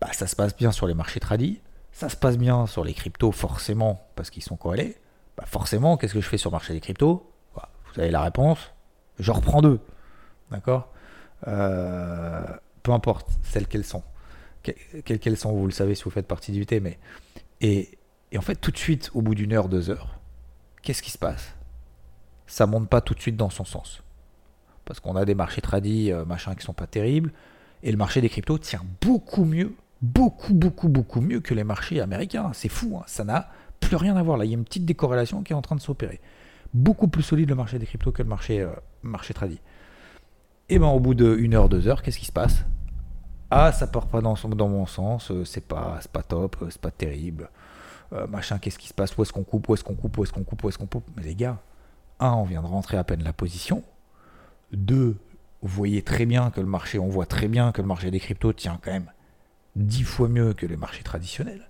bah, 0.00 0.12
ça 0.12 0.26
se 0.26 0.36
passe 0.36 0.56
bien 0.56 0.72
sur 0.72 0.86
les 0.86 0.94
marchés 0.94 1.20
tradis 1.20 1.60
ça 1.98 2.08
se 2.08 2.14
passe 2.16 2.38
bien 2.38 2.68
sur 2.68 2.84
les 2.84 2.94
cryptos, 2.94 3.32
forcément, 3.32 4.06
parce 4.14 4.30
qu'ils 4.30 4.44
sont 4.44 4.54
corrélés. 4.54 4.96
Bah 5.36 5.42
forcément, 5.46 5.96
qu'est-ce 5.96 6.14
que 6.14 6.20
je 6.20 6.28
fais 6.28 6.38
sur 6.38 6.50
le 6.50 6.52
marché 6.52 6.72
des 6.72 6.78
cryptos? 6.78 7.28
Bah, 7.56 7.70
Vous 7.92 8.00
avez 8.00 8.12
la 8.12 8.22
réponse. 8.22 8.72
Je 9.18 9.32
reprends 9.32 9.62
deux. 9.62 9.80
D'accord? 10.52 10.92
Euh, 11.48 12.46
Peu 12.84 12.92
importe 12.92 13.26
celles 13.42 13.66
qu'elles 13.66 13.84
sont. 13.84 14.04
Quelles 14.62 15.18
qu'elles 15.18 15.36
sont, 15.36 15.52
vous 15.52 15.66
le 15.66 15.72
savez 15.72 15.94
si 15.94 16.04
vous 16.04 16.10
faites 16.10 16.26
partie 16.26 16.52
du 16.52 16.66
T, 16.66 16.80
mais. 16.80 16.98
Et, 17.60 17.98
en 18.36 18.40
fait, 18.40 18.56
tout 18.56 18.70
de 18.70 18.78
suite, 18.78 19.10
au 19.14 19.22
bout 19.22 19.34
d'une 19.34 19.52
heure, 19.52 19.68
deux 19.68 19.90
heures, 19.90 20.18
qu'est-ce 20.82 21.02
qui 21.02 21.10
se 21.10 21.18
passe? 21.18 21.54
Ça 22.46 22.66
monte 22.66 22.88
pas 22.88 23.00
tout 23.00 23.14
de 23.14 23.20
suite 23.20 23.36
dans 23.36 23.50
son 23.50 23.64
sens. 23.64 24.02
Parce 24.84 25.00
qu'on 25.00 25.16
a 25.16 25.24
des 25.24 25.34
marchés 25.34 25.60
tradis, 25.60 26.12
euh, 26.12 26.24
machin, 26.24 26.54
qui 26.54 26.64
sont 26.64 26.72
pas 26.72 26.86
terribles. 26.86 27.32
Et 27.82 27.90
le 27.90 27.96
marché 27.96 28.20
des 28.20 28.28
cryptos 28.28 28.58
tient 28.58 28.84
beaucoup 29.00 29.44
mieux 29.44 29.74
beaucoup, 30.02 30.54
beaucoup, 30.54 30.88
beaucoup 30.88 31.20
mieux 31.20 31.40
que 31.40 31.54
les 31.54 31.64
marchés 31.64 32.00
américains. 32.00 32.50
C'est 32.54 32.68
fou, 32.68 32.98
hein. 32.98 33.04
ça 33.06 33.24
n'a 33.24 33.50
plus 33.80 33.96
rien 33.96 34.16
à 34.16 34.22
voir. 34.22 34.36
Là, 34.36 34.44
il 34.44 34.50
y 34.50 34.54
a 34.54 34.56
une 34.56 34.64
petite 34.64 34.84
décorrélation 34.84 35.42
qui 35.42 35.52
est 35.52 35.56
en 35.56 35.62
train 35.62 35.76
de 35.76 35.80
s'opérer. 35.80 36.20
Beaucoup 36.74 37.08
plus 37.08 37.22
solide 37.22 37.48
le 37.48 37.54
marché 37.54 37.78
des 37.78 37.86
cryptos 37.86 38.12
que 38.12 38.22
le 38.22 38.28
marché, 38.28 38.60
euh, 38.60 38.70
marché 39.02 39.34
tradit. 39.34 39.60
Et 40.68 40.78
ben 40.78 40.88
au 40.88 41.00
bout 41.00 41.14
d'une 41.14 41.54
heure, 41.54 41.68
deux 41.68 41.88
heures, 41.88 42.02
qu'est-ce 42.02 42.18
qui 42.18 42.26
se 42.26 42.32
passe? 42.32 42.64
Ah, 43.50 43.72
ça 43.72 43.86
part 43.86 44.06
pas 44.08 44.20
dans, 44.20 44.36
mon 44.68 44.86
sens, 44.86 45.30
euh, 45.30 45.44
c'est 45.44 45.66
pas, 45.66 46.00
pas 46.12 46.22
top, 46.22 46.56
euh, 46.62 46.70
c'est 46.70 46.80
pas 46.80 46.90
terrible. 46.90 47.50
machin, 48.28 48.58
qu'est-ce 48.58 48.78
qui 48.78 48.88
se 48.88 48.94
passe? 48.94 49.16
Où 49.16 49.22
est-ce 49.22 49.32
qu'on 49.32 49.44
coupe? 49.44 49.68
Où 49.68 49.74
est-ce 49.74 49.84
qu'on 49.84 49.94
coupe? 49.94 50.16
Où 50.18 50.24
est-ce 50.24 50.32
qu'on 50.32 50.44
coupe? 50.44 50.64
Où 50.64 50.68
est-ce 50.68 50.78
qu'on 50.78 50.86
coupe? 50.86 51.08
Mais 51.16 51.22
les 51.22 51.34
gars, 51.34 51.58
un, 52.20 52.32
on 52.32 52.44
vient 52.44 52.62
de 52.62 52.66
rentrer 52.66 52.96
à 52.96 53.04
peine 53.04 53.22
la 53.22 53.32
position. 53.32 53.82
Deux, 54.72 55.16
vous 55.62 55.68
voyez 55.68 56.02
très 56.02 56.26
bien 56.26 56.50
que 56.50 56.60
le 56.60 56.66
marché, 56.66 56.98
on 56.98 57.08
voit 57.08 57.26
très 57.26 57.48
bien 57.48 57.72
que 57.72 57.82
le 57.82 57.88
marché 57.88 58.10
des 58.10 58.20
cryptos 58.20 58.52
tient 58.52 58.78
quand 58.82 58.92
même 58.92 59.10
10 59.76 60.04
fois 60.04 60.28
mieux 60.28 60.52
que 60.52 60.66
les 60.66 60.76
marchés 60.76 61.02
traditionnels. 61.02 61.68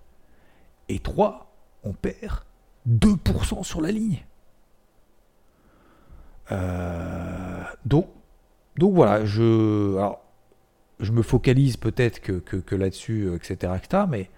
Et 0.88 0.98
3, 0.98 1.52
on 1.84 1.92
perd 1.92 2.40
2% 2.88 3.64
sur 3.64 3.80
la 3.80 3.90
ligne. 3.90 4.24
Euh, 6.50 7.62
donc, 7.84 8.08
donc 8.76 8.94
voilà, 8.94 9.24
je, 9.24 9.98
je 11.00 11.12
me 11.12 11.22
focalise 11.22 11.76
peut-être 11.76 12.20
que, 12.20 12.74
là-dessus, 12.74 13.34
etc., 13.34 13.72
etc. 13.76 14.04
mais, 14.08 14.30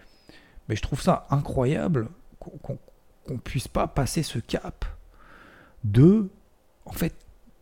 je 0.68 0.80
trouve 0.82 1.00
ça 1.00 1.26
incroyable 1.30 2.08
qu'on 2.38 3.38
puisse 3.38 3.66
pas 3.66 3.88
passer 3.88 4.22
ce 4.22 4.38
cap 4.38 4.84
de. 5.84 6.28
En 6.84 6.92
fait, 6.92 7.14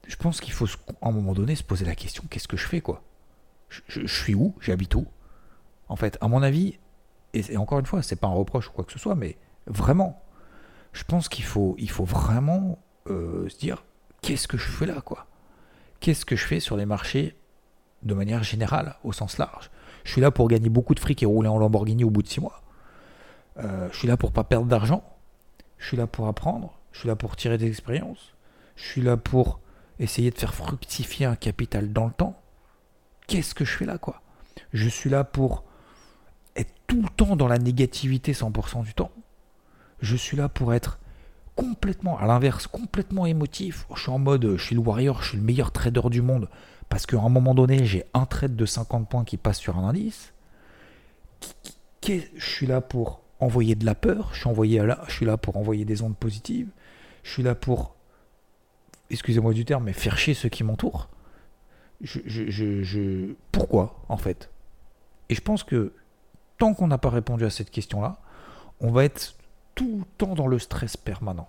je 0.06 0.16
pense 0.16 0.40
qu'il 0.40 0.52
faut, 0.52 0.66
à 1.00 1.08
un 1.08 1.12
moment 1.12 1.32
donné, 1.32 1.54
se 1.54 1.62
poser 1.62 1.84
la 1.84 1.94
question 1.94 2.24
qu'est-ce 2.28 2.48
que 2.48 2.56
je 2.56 2.66
fais, 2.66 2.80
quoi? 2.80 3.02
Je, 3.68 4.06
suis 4.06 4.34
où? 4.34 4.54
J'habite 4.60 4.94
où? 4.94 5.06
En 5.88 5.96
fait, 5.96 6.18
à 6.20 6.28
mon 6.28 6.42
avis, 6.42 6.78
et, 7.34 7.56
encore 7.56 7.78
une 7.78 7.86
fois, 7.86 8.02
c'est 8.02 8.16
pas 8.16 8.26
un 8.26 8.32
reproche 8.32 8.68
ou 8.68 8.72
quoi 8.72 8.84
que 8.84 8.92
ce 8.92 8.98
soit, 8.98 9.14
mais 9.14 9.36
vraiment, 9.66 10.22
je 10.92 11.04
pense 11.04 11.28
qu'il 11.28 11.44
faut, 11.44 11.76
il 11.78 11.90
faut 11.90 12.04
vraiment 12.04 12.78
euh, 13.08 13.48
se 13.48 13.58
dire 13.58 13.84
qu'est-ce 14.22 14.48
que 14.48 14.58
je 14.58 14.68
fais 14.68 14.86
là, 14.86 15.00
quoi? 15.00 15.26
Qu'est-ce 16.00 16.24
que 16.24 16.36
je 16.36 16.44
fais 16.44 16.60
sur 16.60 16.76
les 16.76 16.86
marchés 16.86 17.36
de 18.02 18.14
manière 18.14 18.42
générale, 18.42 18.96
au 19.04 19.12
sens 19.12 19.38
large 19.38 19.70
Je 20.04 20.12
suis 20.12 20.20
là 20.20 20.30
pour 20.30 20.48
gagner 20.48 20.68
beaucoup 20.68 20.94
de 20.94 21.00
fric 21.00 21.22
et 21.22 21.26
rouler 21.26 21.48
en 21.48 21.58
Lamborghini 21.58 22.04
au 22.04 22.10
bout 22.10 22.22
de 22.22 22.28
six 22.28 22.40
mois. 22.40 22.62
Euh, 23.58 23.88
je 23.92 23.98
suis 23.98 24.08
là 24.08 24.16
pour 24.16 24.32
pas 24.32 24.44
perdre 24.44 24.66
d'argent. 24.66 25.02
Je 25.78 25.88
suis 25.88 25.96
là 25.96 26.06
pour 26.06 26.28
apprendre. 26.28 26.78
Je 26.92 27.00
suis 27.00 27.08
là 27.08 27.16
pour 27.16 27.36
tirer 27.36 27.58
des 27.58 27.66
expériences. 27.66 28.34
Je 28.76 28.84
suis 28.84 29.02
là 29.02 29.16
pour 29.16 29.60
essayer 29.98 30.30
de 30.30 30.38
faire 30.38 30.54
fructifier 30.54 31.26
un 31.26 31.36
capital 31.36 31.92
dans 31.92 32.06
le 32.06 32.12
temps. 32.12 32.40
Qu'est-ce 33.26 33.54
que 33.54 33.64
je 33.64 33.76
fais 33.76 33.84
là, 33.84 33.98
quoi? 33.98 34.22
Je 34.72 34.88
suis 34.88 35.10
là 35.10 35.24
pour 35.24 35.64
être 36.56 36.72
tout 36.86 37.02
le 37.02 37.08
temps 37.08 37.36
dans 37.36 37.48
la 37.48 37.58
négativité 37.58 38.32
100% 38.32 38.84
du 38.84 38.94
temps. 38.94 39.10
Je 40.00 40.16
suis 40.16 40.36
là 40.36 40.48
pour 40.48 40.72
être 40.72 40.98
complètement, 41.56 42.18
à 42.18 42.26
l'inverse, 42.26 42.68
complètement 42.68 43.26
émotif. 43.26 43.86
Je 43.94 44.02
suis 44.02 44.10
en 44.10 44.18
mode, 44.18 44.54
je 44.56 44.64
suis 44.64 44.76
le 44.76 44.80
warrior, 44.80 45.22
je 45.22 45.30
suis 45.30 45.38
le 45.38 45.42
meilleur 45.42 45.72
trader 45.72 46.08
du 46.08 46.22
monde. 46.22 46.48
Parce 46.88 47.06
qu'à 47.06 47.18
un 47.18 47.28
moment 47.28 47.54
donné, 47.54 47.84
j'ai 47.84 48.04
un 48.14 48.24
trade 48.24 48.56
de 48.56 48.66
50 48.66 49.08
points 49.08 49.24
qui 49.24 49.36
passe 49.36 49.58
sur 49.58 49.76
un 49.76 49.88
indice. 49.88 50.32
Je 52.06 52.22
suis 52.38 52.66
là 52.66 52.80
pour 52.80 53.20
envoyer 53.40 53.74
de 53.74 53.84
la 53.84 53.94
peur, 53.94 54.30
je 54.32 54.40
suis, 54.40 55.26
là, 55.26 55.32
là 55.32 55.36
pour 55.36 55.56
envoyer 55.56 55.84
des 55.84 56.02
ondes 56.02 56.16
positives, 56.16 56.68
je 57.22 57.30
suis 57.30 57.42
là 57.42 57.54
pour 57.54 57.94
excusez-moi 59.10 59.52
du 59.52 59.64
terme, 59.64 59.84
mais 59.84 59.92
faire 59.92 60.18
chier 60.18 60.34
ceux 60.34 60.48
qui 60.48 60.64
m'entourent. 60.64 61.08
Pourquoi, 63.52 64.00
en 64.08 64.16
fait? 64.16 64.50
Et 65.28 65.34
je 65.34 65.40
pense 65.40 65.64
que 65.64 65.92
tant 66.56 66.74
qu'on 66.74 66.88
n'a 66.88 66.98
pas 66.98 67.10
répondu 67.10 67.44
à 67.44 67.50
cette 67.50 67.70
question-là, 67.70 68.18
on 68.80 68.90
va 68.90 69.04
être 69.04 69.34
tout 69.74 69.98
le 70.00 70.04
temps 70.16 70.34
dans 70.34 70.46
le 70.46 70.58
stress 70.58 70.96
permanent. 70.96 71.48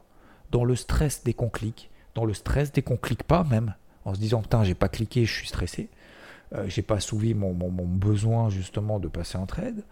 Dans 0.52 0.64
le 0.64 0.76
stress 0.76 1.24
dès 1.24 1.34
qu'on 1.34 1.50
clique, 1.50 1.90
dans 2.16 2.26
le 2.26 2.34
stress 2.34 2.72
dès 2.72 2.82
qu'on 2.82 2.98
clique 2.98 3.24
pas 3.24 3.44
même, 3.44 3.76
en 4.10 4.14
se 4.14 4.20
disant 4.20 4.42
putain 4.42 4.64
j'ai 4.64 4.76
pas 4.76 4.90
cliqué, 4.90 5.26
je 5.26 5.34
suis 5.34 5.48
stressé, 5.48 5.90
euh, 6.54 6.66
j'ai 6.68 6.82
pas 6.82 6.96
assouvi 6.96 7.34
mon, 7.34 7.54
mon, 7.54 7.86
besoin 7.86 8.50
justement 8.50 9.00
de 9.00 9.08
passer 9.08 9.38
en 9.38 9.46
trade, 9.46 9.84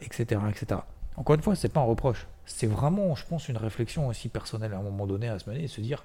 etc., 0.00 0.40
euh, 0.42 0.48
etc. 0.50 0.80
Encore 1.16 1.36
une 1.36 1.42
fois, 1.42 1.54
c'est 1.54 1.68
pas 1.68 1.80
un 1.80 1.84
reproche, 1.84 2.26
c'est 2.44 2.66
vraiment, 2.66 3.14
je 3.14 3.24
pense, 3.24 3.48
une 3.48 3.56
réflexion 3.56 4.08
aussi 4.08 4.28
personnelle 4.28 4.74
à 4.74 4.78
un 4.78 4.82
moment 4.82 5.06
donné 5.06 5.28
à 5.28 5.38
se 5.38 5.48
mener 5.48 5.64
et 5.64 5.68
se 5.68 5.80
dire 5.80 6.04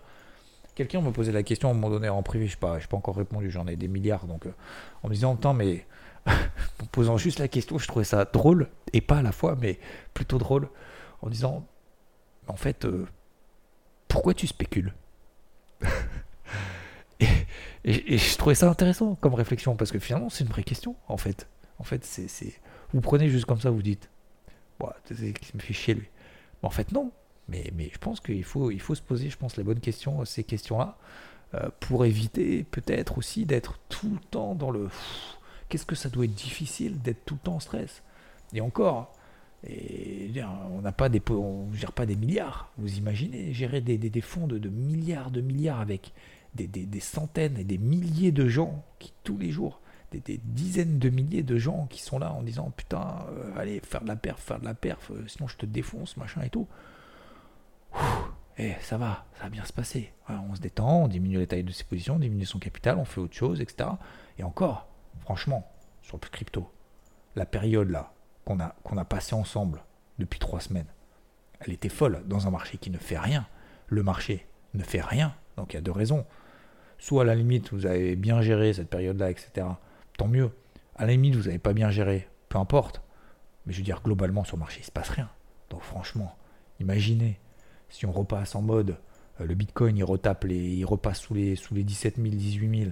Quelqu'un 0.75 1.01
me 1.01 1.11
posait 1.11 1.33
la 1.33 1.43
question 1.43 1.67
à 1.67 1.71
un 1.71 1.73
moment 1.73 1.89
donné 1.89 2.07
en 2.07 2.23
privé, 2.23 2.45
je 2.45 2.51
sais 2.51 2.57
pas, 2.57 2.77
pas 2.77 2.95
encore 2.95 3.17
répondu, 3.17 3.51
j'en 3.51 3.67
ai 3.67 3.75
des 3.75 3.89
milliards, 3.89 4.27
donc 4.27 4.45
euh, 4.45 4.53
en 5.03 5.09
me 5.09 5.13
disant, 5.13 5.35
temps, 5.35 5.53
mais 5.53 5.85
en 6.27 6.85
posant 6.91 7.17
juste 7.17 7.39
la 7.39 7.49
question, 7.49 7.77
je 7.77 7.87
trouvais 7.87 8.05
ça 8.05 8.23
drôle, 8.23 8.69
et 8.93 9.01
pas 9.01 9.17
à 9.17 9.21
la 9.21 9.33
fois, 9.33 9.57
mais 9.59 9.77
plutôt 10.13 10.37
drôle, 10.37 10.69
en 11.21 11.29
disant, 11.29 11.65
en 12.47 12.55
fait, 12.55 12.87
pourquoi 14.07 14.33
tu 14.33 14.47
spécules? 14.47 14.93
et, 17.85 18.17
je 18.17 18.37
trouvais 18.37 18.55
ça 18.55 18.69
intéressant 18.69 19.15
comme 19.15 19.33
réflexion, 19.33 19.75
parce 19.75 19.91
que 19.91 19.99
finalement, 19.99 20.29
c'est 20.29 20.43
une 20.43 20.49
vraie 20.49 20.63
question, 20.63 20.95
en 21.07 21.17
fait. 21.17 21.47
En 21.79 21.83
fait, 21.83 22.03
c'est, 22.03 22.53
vous 22.93 23.01
prenez 23.01 23.29
juste 23.29 23.45
comme 23.45 23.59
ça, 23.59 23.69
vous 23.69 23.81
dites, 23.81 24.09
bah, 24.79 24.95
qui 25.07 25.55
me 25.55 25.61
fait 25.61 25.73
chier 25.73 25.93
lui. 25.93 26.09
Mais 26.61 26.67
en 26.67 26.71
fait, 26.71 26.91
non. 26.91 27.11
Mais, 27.47 27.71
mais 27.75 27.89
je 27.91 27.97
pense 27.97 28.19
qu'il 28.19 28.43
faut, 28.43 28.69
il 28.69 28.79
faut 28.79 28.95
se 28.95 29.01
poser, 29.01 29.29
je 29.29 29.37
pense, 29.37 29.57
les 29.57 29.63
bonnes 29.63 29.79
questions, 29.79 30.23
ces 30.25 30.43
questions-là, 30.43 30.97
euh, 31.55 31.69
pour 31.79 32.05
éviter 32.05 32.63
peut-être 32.63 33.17
aussi 33.17 33.45
d'être 33.45 33.79
tout 33.89 34.11
le 34.11 34.19
temps 34.29 34.55
dans 34.55 34.69
le... 34.69 34.89
Qu'est-ce 35.67 35.85
que 35.85 35.95
ça 35.95 36.09
doit 36.09 36.25
être 36.25 36.35
difficile 36.35 37.01
d'être 37.01 37.25
tout 37.25 37.35
le 37.35 37.39
temps 37.39 37.55
en 37.55 37.59
stress? 37.59 38.03
Et 38.53 38.61
encore, 38.61 39.13
et, 39.67 40.31
on 40.71 40.81
n'a 40.81 40.91
pas 40.91 41.09
des, 41.09 41.21
on 41.29 41.71
gère 41.73 41.91
pas 41.91 42.05
des 42.05 42.15
milliards. 42.15 42.71
Vous 42.77 42.97
imaginez 42.97 43.53
gérer 43.53 43.81
des, 43.81 43.97
des, 43.97 44.21
fonds 44.21 44.47
de, 44.47 44.57
de, 44.57 44.69
milliards 44.69 45.31
de 45.31 45.41
milliards 45.41 45.79
avec 45.79 46.13
des, 46.55 46.67
des, 46.67 46.99
centaines 46.99 47.57
et 47.57 47.63
des 47.63 47.77
milliers 47.77 48.31
de 48.31 48.47
gens 48.47 48.83
qui 48.97 49.13
tous 49.23 49.37
les 49.37 49.51
jours, 49.51 49.81
des, 50.11 50.39
dizaines 50.43 50.99
de 50.99 51.09
milliers 51.09 51.43
de 51.43 51.57
gens 51.57 51.87
qui 51.87 52.01
sont 52.01 52.19
là 52.19 52.33
en 52.33 52.41
disant 52.41 52.71
putain, 52.75 53.25
euh, 53.29 53.51
allez 53.55 53.79
faire 53.81 54.01
de 54.01 54.07
la 54.07 54.15
perf, 54.15 54.39
faire 54.39 54.59
de 54.59 54.65
la 54.65 54.73
perf, 54.73 55.11
euh, 55.11 55.23
sinon 55.27 55.47
je 55.47 55.57
te 55.57 55.65
défonce, 55.65 56.17
machin 56.17 56.41
et 56.41 56.49
tout 56.49 56.67
et 58.59 58.75
eh, 58.77 58.83
ça 58.83 58.97
va, 58.97 59.25
ça 59.37 59.43
va 59.43 59.49
bien 59.49 59.63
se 59.63 59.71
passer. 59.71 60.11
on 60.27 60.53
se 60.53 60.59
détend, 60.59 61.03
on 61.03 61.07
diminue 61.07 61.37
les 61.37 61.47
tailles 61.47 61.63
de 61.63 61.71
ses 61.71 61.85
positions, 61.85 62.15
on 62.15 62.19
diminue 62.19 62.45
son 62.45 62.59
capital, 62.59 62.97
on 62.97 63.05
fait 63.05 63.21
autre 63.21 63.35
chose, 63.35 63.61
etc. 63.61 63.91
Et 64.37 64.43
encore, 64.43 64.89
franchement, 65.21 65.71
sur 66.01 66.19
le 66.21 66.27
crypto, 66.27 66.69
la 67.37 67.45
période 67.45 67.89
là 67.89 68.11
qu'on 68.43 68.59
a, 68.59 68.75
qu'on 68.83 68.97
a 68.97 69.05
passé 69.05 69.33
ensemble 69.33 69.81
depuis 70.17 70.39
trois 70.39 70.59
semaines, 70.59 70.87
elle 71.61 71.71
était 71.71 71.87
folle 71.87 72.21
dans 72.25 72.47
un 72.47 72.51
marché 72.51 72.77
qui 72.77 72.89
ne 72.89 72.97
fait 72.97 73.17
rien. 73.17 73.47
Le 73.87 74.03
marché 74.03 74.45
ne 74.73 74.83
fait 74.83 75.01
rien, 75.01 75.35
donc 75.55 75.73
il 75.73 75.77
y 75.77 75.79
a 75.79 75.81
deux 75.81 75.93
raisons. 75.93 76.25
Soit 76.99 77.23
à 77.23 77.25
la 77.25 77.35
limite, 77.35 77.73
vous 77.73 77.85
avez 77.85 78.15
bien 78.15 78.41
géré 78.41 78.73
cette 78.73 78.89
période-là, 78.89 79.31
etc. 79.31 79.65
Tant 80.17 80.27
mieux. 80.27 80.51
À 80.95 81.05
la 81.05 81.13
limite, 81.13 81.35
vous 81.35 81.43
n'avez 81.43 81.59
pas 81.59 81.73
bien 81.73 81.89
géré, 81.89 82.27
peu 82.49 82.57
importe. 82.57 83.01
Mais 83.65 83.73
je 83.73 83.79
veux 83.79 83.85
dire, 83.85 84.01
globalement, 84.03 84.43
sur 84.43 84.57
le 84.57 84.59
marché, 84.59 84.79
il 84.79 84.81
ne 84.81 84.85
se 84.85 84.91
passe 84.91 85.09
rien. 85.09 85.29
Donc 85.69 85.81
franchement, 85.81 86.35
imaginez 86.79 87.39
si 87.89 88.05
on 88.05 88.11
repasse 88.11 88.55
en 88.55 88.61
mode 88.61 88.97
euh, 89.41 89.45
le 89.45 89.55
Bitcoin 89.55 89.97
il 89.97 90.03
retape 90.03 90.45
les, 90.45 90.57
il 90.57 90.85
repasse 90.85 91.21
sous 91.21 91.33
les, 91.33 91.55
sous 91.55 91.73
les 91.73 91.83
17 91.83 92.15
000, 92.17 92.27
18 92.29 92.79
000, 92.79 92.91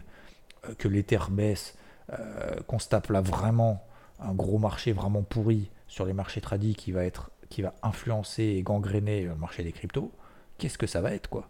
que 0.77 0.87
l'Ether 0.87 1.19
baisse, 1.29 1.77
euh, 2.11 2.55
qu'on 2.67 2.79
se 2.79 2.89
tape 2.89 3.09
là 3.09 3.21
vraiment 3.21 3.83
un 4.19 4.33
gros 4.33 4.57
marché 4.57 4.91
vraiment 4.93 5.21
pourri 5.21 5.69
sur 5.87 6.05
les 6.05 6.13
marchés 6.13 6.41
tradis 6.41 6.75
qui 6.75 6.91
va 6.91 7.03
être 7.03 7.31
qui 7.49 7.61
va 7.61 7.73
influencer 7.81 8.43
et 8.43 8.61
gangréner 8.61 9.23
le 9.23 9.35
marché 9.35 9.63
des 9.63 9.71
cryptos, 9.71 10.11
qu'est-ce 10.57 10.77
que 10.77 10.87
ça 10.87 10.99
va 11.01 11.13
être 11.13 11.29
quoi? 11.29 11.47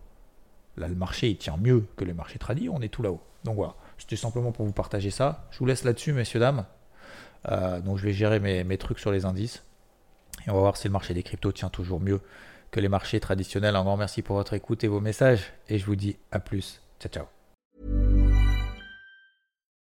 Là 0.78 0.88
le 0.88 0.96
marché 0.96 1.30
il 1.30 1.38
tient 1.38 1.58
mieux 1.58 1.86
que 1.96 2.06
les 2.06 2.13
marchés 2.13 2.40
tradis, 2.40 2.70
on 2.70 2.82
est 2.82 2.90
tout 2.90 3.02
là-haut. 3.02 3.22
Donc 3.44 3.56
voilà, 3.56 3.76
c'était 3.98 4.16
simplement 4.16 4.52
pour 4.52 4.66
vous 4.66 4.72
partager 4.72 5.12
ça. 5.12 5.48
Je 5.52 5.60
vous 5.60 5.66
laisse 5.66 5.84
là-dessus 5.84 6.13
messieurs 6.13 6.40
dames. 6.40 6.66
Euh, 7.50 7.80
donc 7.82 7.98
je 7.98 8.04
vais 8.04 8.13
gérer 8.13 8.40
mes, 8.40 8.63
mes 8.63 8.78
trucs 8.78 9.00
sur 9.00 9.12
les 9.12 9.26
indices 9.26 9.63
et 10.46 10.50
on 10.50 10.54
va 10.54 10.62
voir 10.62 10.78
si 10.78 10.88
le 10.88 10.92
marché 10.92 11.13
des 11.13 11.24
cryptos 11.24 11.52
tient 11.52 11.70
toujours 11.70 12.00
mieux 12.00 12.22
que 12.72 12.80
les 12.80 12.90
marchés 12.90 13.20
traditionnels. 13.20 13.76
Un 13.76 13.84
grand 13.84 13.98
merci 13.98 14.22
pour 14.22 14.36
votre 14.36 14.54
écoute 14.54 14.84
et 14.84 14.88
vos 14.88 15.02
messages. 15.02 15.54
Et 15.70 15.78
je 15.78 15.86
vous 15.86 15.96
dis 15.96 16.18
à 16.32 16.40
plus. 16.40 16.82
Ciao, 17.00 17.12
ciao. 17.12 17.37